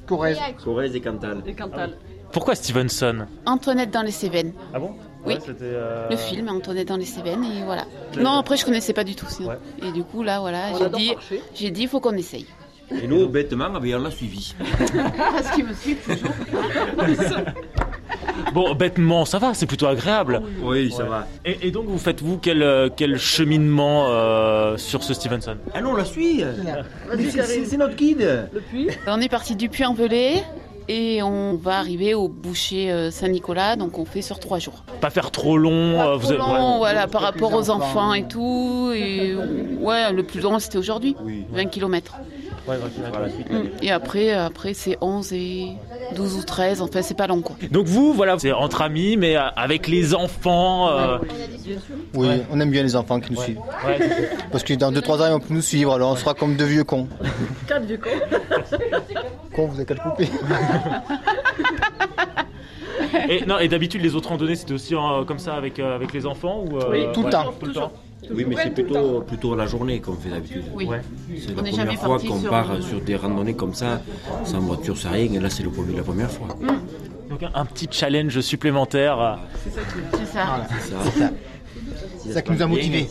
Corrèze. 0.07 0.39
Corrèze 0.63 0.95
et 0.95 1.01
Cantal. 1.01 1.43
Et 1.45 1.53
Cantal. 1.53 1.91
Pourquoi 2.31 2.55
Stevenson? 2.55 3.27
Antoinette 3.45 3.91
dans 3.91 4.01
les 4.01 4.11
Cévennes. 4.11 4.53
Ah 4.73 4.79
bon? 4.79 4.95
Oui. 5.25 5.35
Ouais, 5.35 5.39
euh, 5.61 6.09
Le 6.09 6.17
film 6.17 6.49
Antoinette 6.49 6.87
dans 6.87 6.97
les 6.97 7.05
Cévennes 7.05 7.43
et 7.43 7.63
voilà. 7.63 7.85
Non, 8.19 8.33
après 8.39 8.57
je 8.57 8.65
connaissais 8.65 8.93
pas 8.93 9.03
du 9.03 9.15
tout 9.15 9.25
sinon. 9.27 9.51
Et 9.83 9.91
du 9.91 10.03
coup 10.03 10.23
là 10.23 10.39
voilà, 10.39 10.73
j'ai 10.77 10.89
dit 10.89 11.15
j'ai 11.53 11.71
dit 11.71 11.83
il 11.83 11.87
faut 11.87 11.99
qu'on 11.99 12.15
essaye. 12.15 12.47
Et 12.91 13.07
nous, 13.07 13.27
bêtement, 13.29 13.67
on 13.71 13.99
l'a 13.99 14.11
suivi. 14.11 14.55
Parce 15.17 15.51
qu'il 15.51 15.65
me 15.65 15.73
suit 15.73 15.95
toujours. 15.95 16.31
Bon, 18.53 18.73
bêtement, 18.73 19.25
ça 19.25 19.39
va, 19.39 19.53
c'est 19.53 19.65
plutôt 19.65 19.87
agréable. 19.87 20.41
Oui, 20.61 20.91
ça 20.91 21.03
va. 21.03 21.27
Et, 21.45 21.67
et 21.67 21.71
donc, 21.71 21.85
vous 21.87 21.97
faites, 21.97 22.21
vous, 22.21 22.37
quel, 22.37 22.63
euh, 22.63 22.89
quel 22.95 23.17
cheminement 23.17 24.07
euh, 24.09 24.77
sur 24.77 25.03
ce 25.03 25.13
Stevenson? 25.13 25.55
Ah 25.73 25.81
non, 25.81 25.91
on 25.91 25.95
la 25.95 26.05
suit. 26.05 26.43
C'est- 27.31 27.77
notre 27.77 27.95
guide. 27.95 28.47
Le 28.53 28.59
puits. 28.61 28.87
On 29.07 29.21
est 29.21 29.29
parti 29.29 29.55
du 29.55 29.69
Puy-en-Velay 29.69 30.43
et 30.87 31.21
on 31.23 31.53
va 31.55 31.77
arriver 31.77 32.13
au 32.13 32.27
boucher 32.27 32.91
euh, 32.91 33.11
Saint-Nicolas 33.11 33.75
donc 33.75 33.99
on 33.99 34.05
fait 34.05 34.21
sur 34.23 34.39
trois 34.39 34.57
jours. 34.59 34.83
Pas 35.01 35.09
faire 35.11 35.31
trop 35.31 35.57
long. 35.57 36.17
vous 36.17 36.33
Trop 36.33 36.37
long, 36.55 36.71
ouais. 36.73 36.77
voilà, 36.79 37.07
par 37.07 37.21
rapport 37.21 37.53
aux 37.53 37.69
enfants 37.69 38.13
et 38.13 38.27
tout. 38.27 38.91
Et 38.95 39.35
ouais, 39.79 40.11
le 40.11 40.23
plus 40.23 40.41
long 40.41 40.59
c'était 40.59 40.77
aujourd'hui, 40.77 41.15
20 41.51 41.65
km. 41.67 42.15
Ouais. 42.69 43.71
Et 43.81 43.91
après, 43.91 44.31
après 44.31 44.73
c'est 44.73 44.97
11 45.01 45.33
et 45.33 45.67
12 46.15 46.35
ou 46.37 46.43
13, 46.43 46.81
enfin 46.81 47.01
c'est 47.01 47.17
pas 47.17 47.27
long 47.27 47.41
quoi. 47.41 47.55
Donc 47.71 47.87
vous, 47.87 48.13
voilà, 48.13 48.37
c'est 48.39 48.51
entre 48.51 48.81
amis, 48.81 49.17
mais 49.17 49.35
euh, 49.37 49.41
avec 49.55 49.87
les 49.87 50.13
enfants. 50.13 50.89
euh, 50.89 51.17
Oui, 52.13 52.27
on 52.51 52.59
aime 52.59 52.71
bien 52.71 52.83
les 52.83 52.95
enfants 52.95 53.19
qui 53.19 53.33
nous 53.33 53.41
suivent. 53.41 53.59
Parce 54.51 54.63
que 54.63 54.73
dans 54.73 54.91
2-3 54.91 55.21
ans, 55.21 55.25
ils 55.27 55.31
vont 55.31 55.39
plus 55.39 55.55
nous 55.55 55.61
suivre, 55.61 55.93
alors 55.93 56.11
on 56.11 56.15
sera 56.15 56.33
comme 56.33 56.55
deux 56.55 56.65
vieux 56.65 56.83
cons. 56.83 57.07
Quatre 57.67 57.85
vieux 57.85 57.97
cons. 57.97 58.09
Con, 59.55 59.65
vous 59.67 59.75
avez 59.75 59.85
qu'à 59.85 59.95
le 59.95 59.99
couper. 59.99 60.29
et, 63.29 63.45
non, 63.45 63.59
et 63.59 63.67
d'habitude, 63.67 64.01
les 64.01 64.15
autres 64.15 64.29
randonnées, 64.29 64.55
c'était 64.55 64.73
aussi 64.73 64.95
euh, 64.95 65.23
comme 65.25 65.39
ça 65.39 65.55
avec, 65.55 65.79
euh, 65.79 65.95
avec 65.95 66.13
les 66.13 66.25
enfants 66.25 66.63
ou, 66.69 66.77
euh, 66.77 66.83
Oui, 66.91 67.05
tout 67.13 67.21
le 67.21 67.25
ouais, 67.25 67.31
temps. 67.31 67.53
Tout 67.59 67.65
le 67.65 67.73
temps? 67.73 67.91
Oui, 68.31 68.45
mais 68.47 68.55
c'est 68.61 68.69
plutôt, 68.71 69.21
plutôt 69.21 69.55
la 69.55 69.65
journée 69.65 69.99
qu'on 69.99 70.13
fait 70.13 70.29
d'habitude. 70.29 70.63
Oui. 70.73 70.85
Ouais. 70.85 71.01
C'est 71.37 71.55
la 71.55 71.63
première 71.63 71.99
fois 71.99 72.19
qu'on 72.19 72.39
part 72.41 72.81
sur 72.81 73.01
des 73.01 73.15
randonnées 73.15 73.55
comme 73.55 73.73
ça, 73.73 74.01
sans 74.43 74.59
voiture, 74.59 74.97
sans 74.97 75.11
rien. 75.11 75.31
Et 75.33 75.39
là, 75.39 75.49
c'est 75.49 75.63
le 75.63 75.69
premier- 75.69 75.95
la 75.95 76.03
première 76.03 76.29
fois. 76.31 76.47
Donc 77.29 77.43
un, 77.43 77.51
un 77.53 77.65
petit 77.65 77.87
challenge 77.91 78.39
supplémentaire. 78.41 79.39
C'est 79.63 79.69
ça. 79.71 79.81
C'est 80.11 80.25
ça. 80.25 80.65
C'est 81.13 81.19
ça. 81.19 81.29
C'est 82.21 82.33
ça 82.33 82.41
qui 82.41 82.51
nous 82.51 82.61
a 82.61 82.67
motivés. 82.67 83.07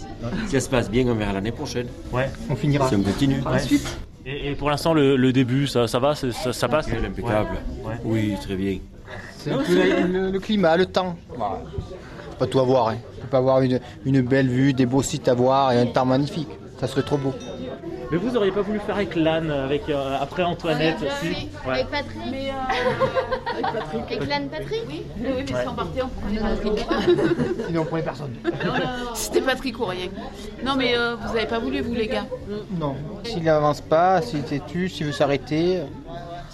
Si 0.46 0.52
ça 0.52 0.60
se 0.60 0.68
passe 0.68 0.90
bien, 0.90 1.06
on 1.08 1.14
verra 1.14 1.32
l'année 1.32 1.50
prochaine. 1.50 1.86
Ouais. 2.12 2.30
On 2.50 2.54
finira. 2.54 2.88
Si 2.88 2.94
on 2.94 3.02
continue. 3.02 3.40
Ouais. 3.40 3.78
Et, 4.26 4.50
et 4.50 4.54
pour 4.54 4.68
l'instant, 4.70 4.92
le, 4.92 5.16
le 5.16 5.32
début, 5.32 5.66
ça, 5.66 5.88
ça 5.88 5.98
va, 5.98 6.14
c'est- 6.14 6.30
ça, 6.32 6.52
ça 6.52 6.68
passe? 6.68 6.86
Impeccable. 6.88 7.48
Ouais. 7.84 7.94
Oui, 8.04 8.34
très 8.40 8.54
bien. 8.54 8.78
C'est 9.38 9.50
un 9.52 9.58
peu 9.58 9.74
le, 9.74 10.30
le 10.30 10.38
climat, 10.40 10.76
le 10.76 10.86
temps. 10.86 11.16
Pas 12.38 12.46
tout 12.46 12.60
avoir. 12.60 12.88
Hein. 12.88 12.96
Peut 13.28 13.32
pas 13.32 13.38
avoir 13.38 13.60
une, 13.60 13.78
une 14.06 14.22
belle 14.22 14.48
vue, 14.48 14.72
des 14.72 14.86
beaux 14.86 15.02
sites 15.02 15.28
à 15.28 15.34
voir 15.34 15.72
et 15.72 15.78
un 15.78 15.86
temps 15.86 16.06
magnifique. 16.06 16.48
Ça 16.80 16.86
serait 16.86 17.02
trop 17.02 17.18
beau. 17.18 17.34
Mais 18.10 18.16
vous 18.16 18.34
auriez 18.36 18.52
pas 18.52 18.62
voulu 18.62 18.78
faire 18.78 18.94
avec 18.94 19.14
l'âne, 19.16 19.50
avec 19.50 19.86
euh, 19.90 20.16
après 20.18 20.42
Antoinette 20.42 20.96
aussi 20.96 21.48
Ouais. 21.66 21.74
Avec 21.74 21.88
Patrick. 21.88 22.22
Mais 22.30 22.50
Avec 24.10 24.26
l'âne 24.26 24.48
Patrick 24.48 24.82
oui, 24.88 25.02
oui, 25.20 25.28
mais 25.40 25.46
si 25.46 25.68
on 25.68 25.74
partait, 25.74 26.00
on 26.02 26.08
prenait 26.08 26.40
Patrick. 26.40 26.86
Sinon, 27.66 27.82
on 27.82 27.84
prenait 27.84 28.02
personne. 28.02 28.34
C'était 29.12 29.42
Patrick 29.42 29.78
ou 29.78 29.84
rien. 29.84 30.06
Non 30.64 30.74
mais 30.76 30.96
euh, 30.96 31.16
vous 31.16 31.36
avez 31.36 31.46
pas 31.46 31.58
voulu 31.58 31.82
vous 31.82 31.92
les 31.92 32.06
gars. 32.06 32.24
Non. 32.80 32.96
S'il 33.24 33.42
n'avance 33.42 33.82
pas, 33.82 34.22
s'il 34.22 34.38
est 34.38 34.42
têtu, 34.42 34.88
s'il 34.88 35.04
veut 35.04 35.12
s'arrêter. 35.12 35.82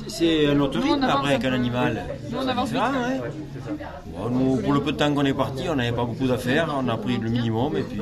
C'est 0.07 0.47
un 0.47 0.61
autre 0.61 0.81
rythme 0.81 1.05
après 1.05 1.35
avec 1.35 1.45
un 1.45 1.53
animal. 1.53 2.03
Nous, 2.31 2.39
on 2.39 2.49
avance 2.49 2.71
ouais. 2.73 2.79
Bon, 4.07 4.31
nous, 4.31 4.57
pour 4.57 4.73
le 4.73 4.81
peu 4.81 4.93
de 4.93 4.97
temps 4.97 5.13
qu'on 5.15 5.25
est 5.25 5.35
parti, 5.35 5.65
on 5.69 5.77
n'avait 5.77 5.93
pas 5.93 6.05
beaucoup 6.05 6.27
d'affaires. 6.27 6.75
On 6.79 6.89
a 6.89 6.97
pris 6.97 7.19
le 7.19 7.31
minimum 7.31 7.77
et 7.77 7.83
puis 7.83 8.01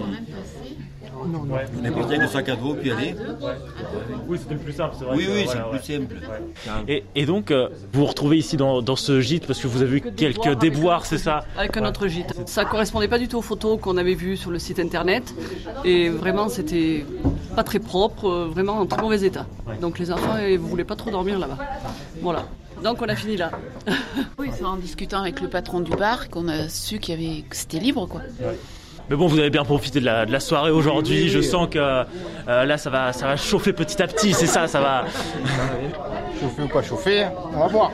on 1.23 1.85
est 1.85 1.91
parti 1.91 2.15
avec 2.15 2.21
le 2.23 2.29
sac 2.29 2.49
à 2.49 2.57
dos 2.57 2.75
puis 2.75 2.91
aller. 2.91 3.15
Oui, 4.27 4.39
c'était 4.39 4.55
le 4.55 4.61
plus 4.61 4.73
simple, 4.73 4.95
c'est 4.99 5.05
vrai. 5.05 5.17
Oui, 5.17 5.27
que, 5.27 5.31
oui, 5.31 5.45
voilà, 5.45 5.67
c'est 5.83 5.99
plus 5.99 6.21
simple. 6.21 6.87
Et, 6.89 7.05
et 7.15 7.27
donc, 7.27 7.51
euh, 7.51 7.69
vous 7.93 8.01
vous 8.01 8.07
retrouvez 8.07 8.39
ici 8.39 8.57
dans, 8.57 8.83
dans 8.83 8.97
ce 8.97 9.21
gîte 9.21 9.47
parce 9.47 9.61
que 9.61 9.67
vous 9.67 9.83
avez 9.83 9.91
vu 9.91 10.01
quelques 10.01 10.59
déboires, 10.59 11.07
c'est 11.07 11.19
ça 11.19 11.45
Avec 11.57 11.77
un 11.77 11.87
autre 11.87 12.07
gîte. 12.09 12.35
Ça 12.49 12.65
correspondait 12.65 13.09
pas 13.09 13.19
du 13.19 13.29
tout 13.29 13.39
aux 13.39 13.43
photos 13.43 13.79
qu'on 13.81 13.97
avait 13.97 14.15
vues 14.15 14.37
sur 14.37 14.51
le 14.51 14.59
site 14.59 14.79
internet. 14.79 15.35
Et 15.85 16.09
vraiment, 16.09 16.49
c'était 16.49 17.05
pas 17.55 17.65
très 17.65 17.79
propre, 17.79 18.29
euh, 18.29 18.49
vraiment 18.51 18.79
en 18.79 18.87
très 18.87 19.03
mauvais 19.03 19.23
état. 19.23 19.47
Donc 19.81 19.99
les 19.99 20.11
enfants 20.13 20.37
ne 20.37 20.57
voulaient 20.57 20.85
pas 20.85 20.97
trop 20.97 21.11
dormir 21.11 21.39
là-bas. 21.39 21.59
Voilà. 22.21 22.47
Donc 22.83 23.01
on 23.01 23.09
a 23.09 23.15
fini 23.15 23.37
là. 23.37 23.51
Oui, 24.39 24.51
c'est 24.53 24.65
en 24.65 24.77
discutant 24.77 25.21
avec 25.21 25.41
le 25.41 25.49
patron 25.49 25.81
du 25.81 25.93
bar 25.93 26.29
qu'on 26.31 26.49
a 26.49 26.69
su 26.69 26.99
qu'il 26.99 27.15
y 27.21 27.27
avait 27.27 27.43
que 27.43 27.55
c'était 27.55 27.79
libre 27.79 28.07
quoi. 28.07 28.23
Mais 29.13 29.19
bon, 29.19 29.27
vous 29.27 29.39
avez 29.39 29.51
bien 29.51 29.63
profité 29.63 30.01
de 30.01 30.07
la, 30.07 30.25
de 30.25 30.33
la 30.33 30.41
soirée 30.41 30.71
aujourd'hui. 30.71 31.29
Je 31.29 31.43
sens 31.43 31.69
que 31.69 31.79
euh, 31.79 32.05
là, 32.47 32.79
ça 32.79 32.89
va, 32.89 33.13
ça 33.13 33.27
va 33.27 33.37
chauffer 33.37 33.75
petit 33.75 34.03
à 34.03 34.07
petit, 34.07 34.33
c'est 34.33 34.47
ça, 34.47 34.67
ça 34.67 34.81
va. 34.81 35.05
Chauffer 36.41 36.63
ou 36.63 36.69
pas 36.69 36.83
chauffer, 36.83 37.27
on 37.55 37.59
va 37.59 37.67
voir. 37.67 37.93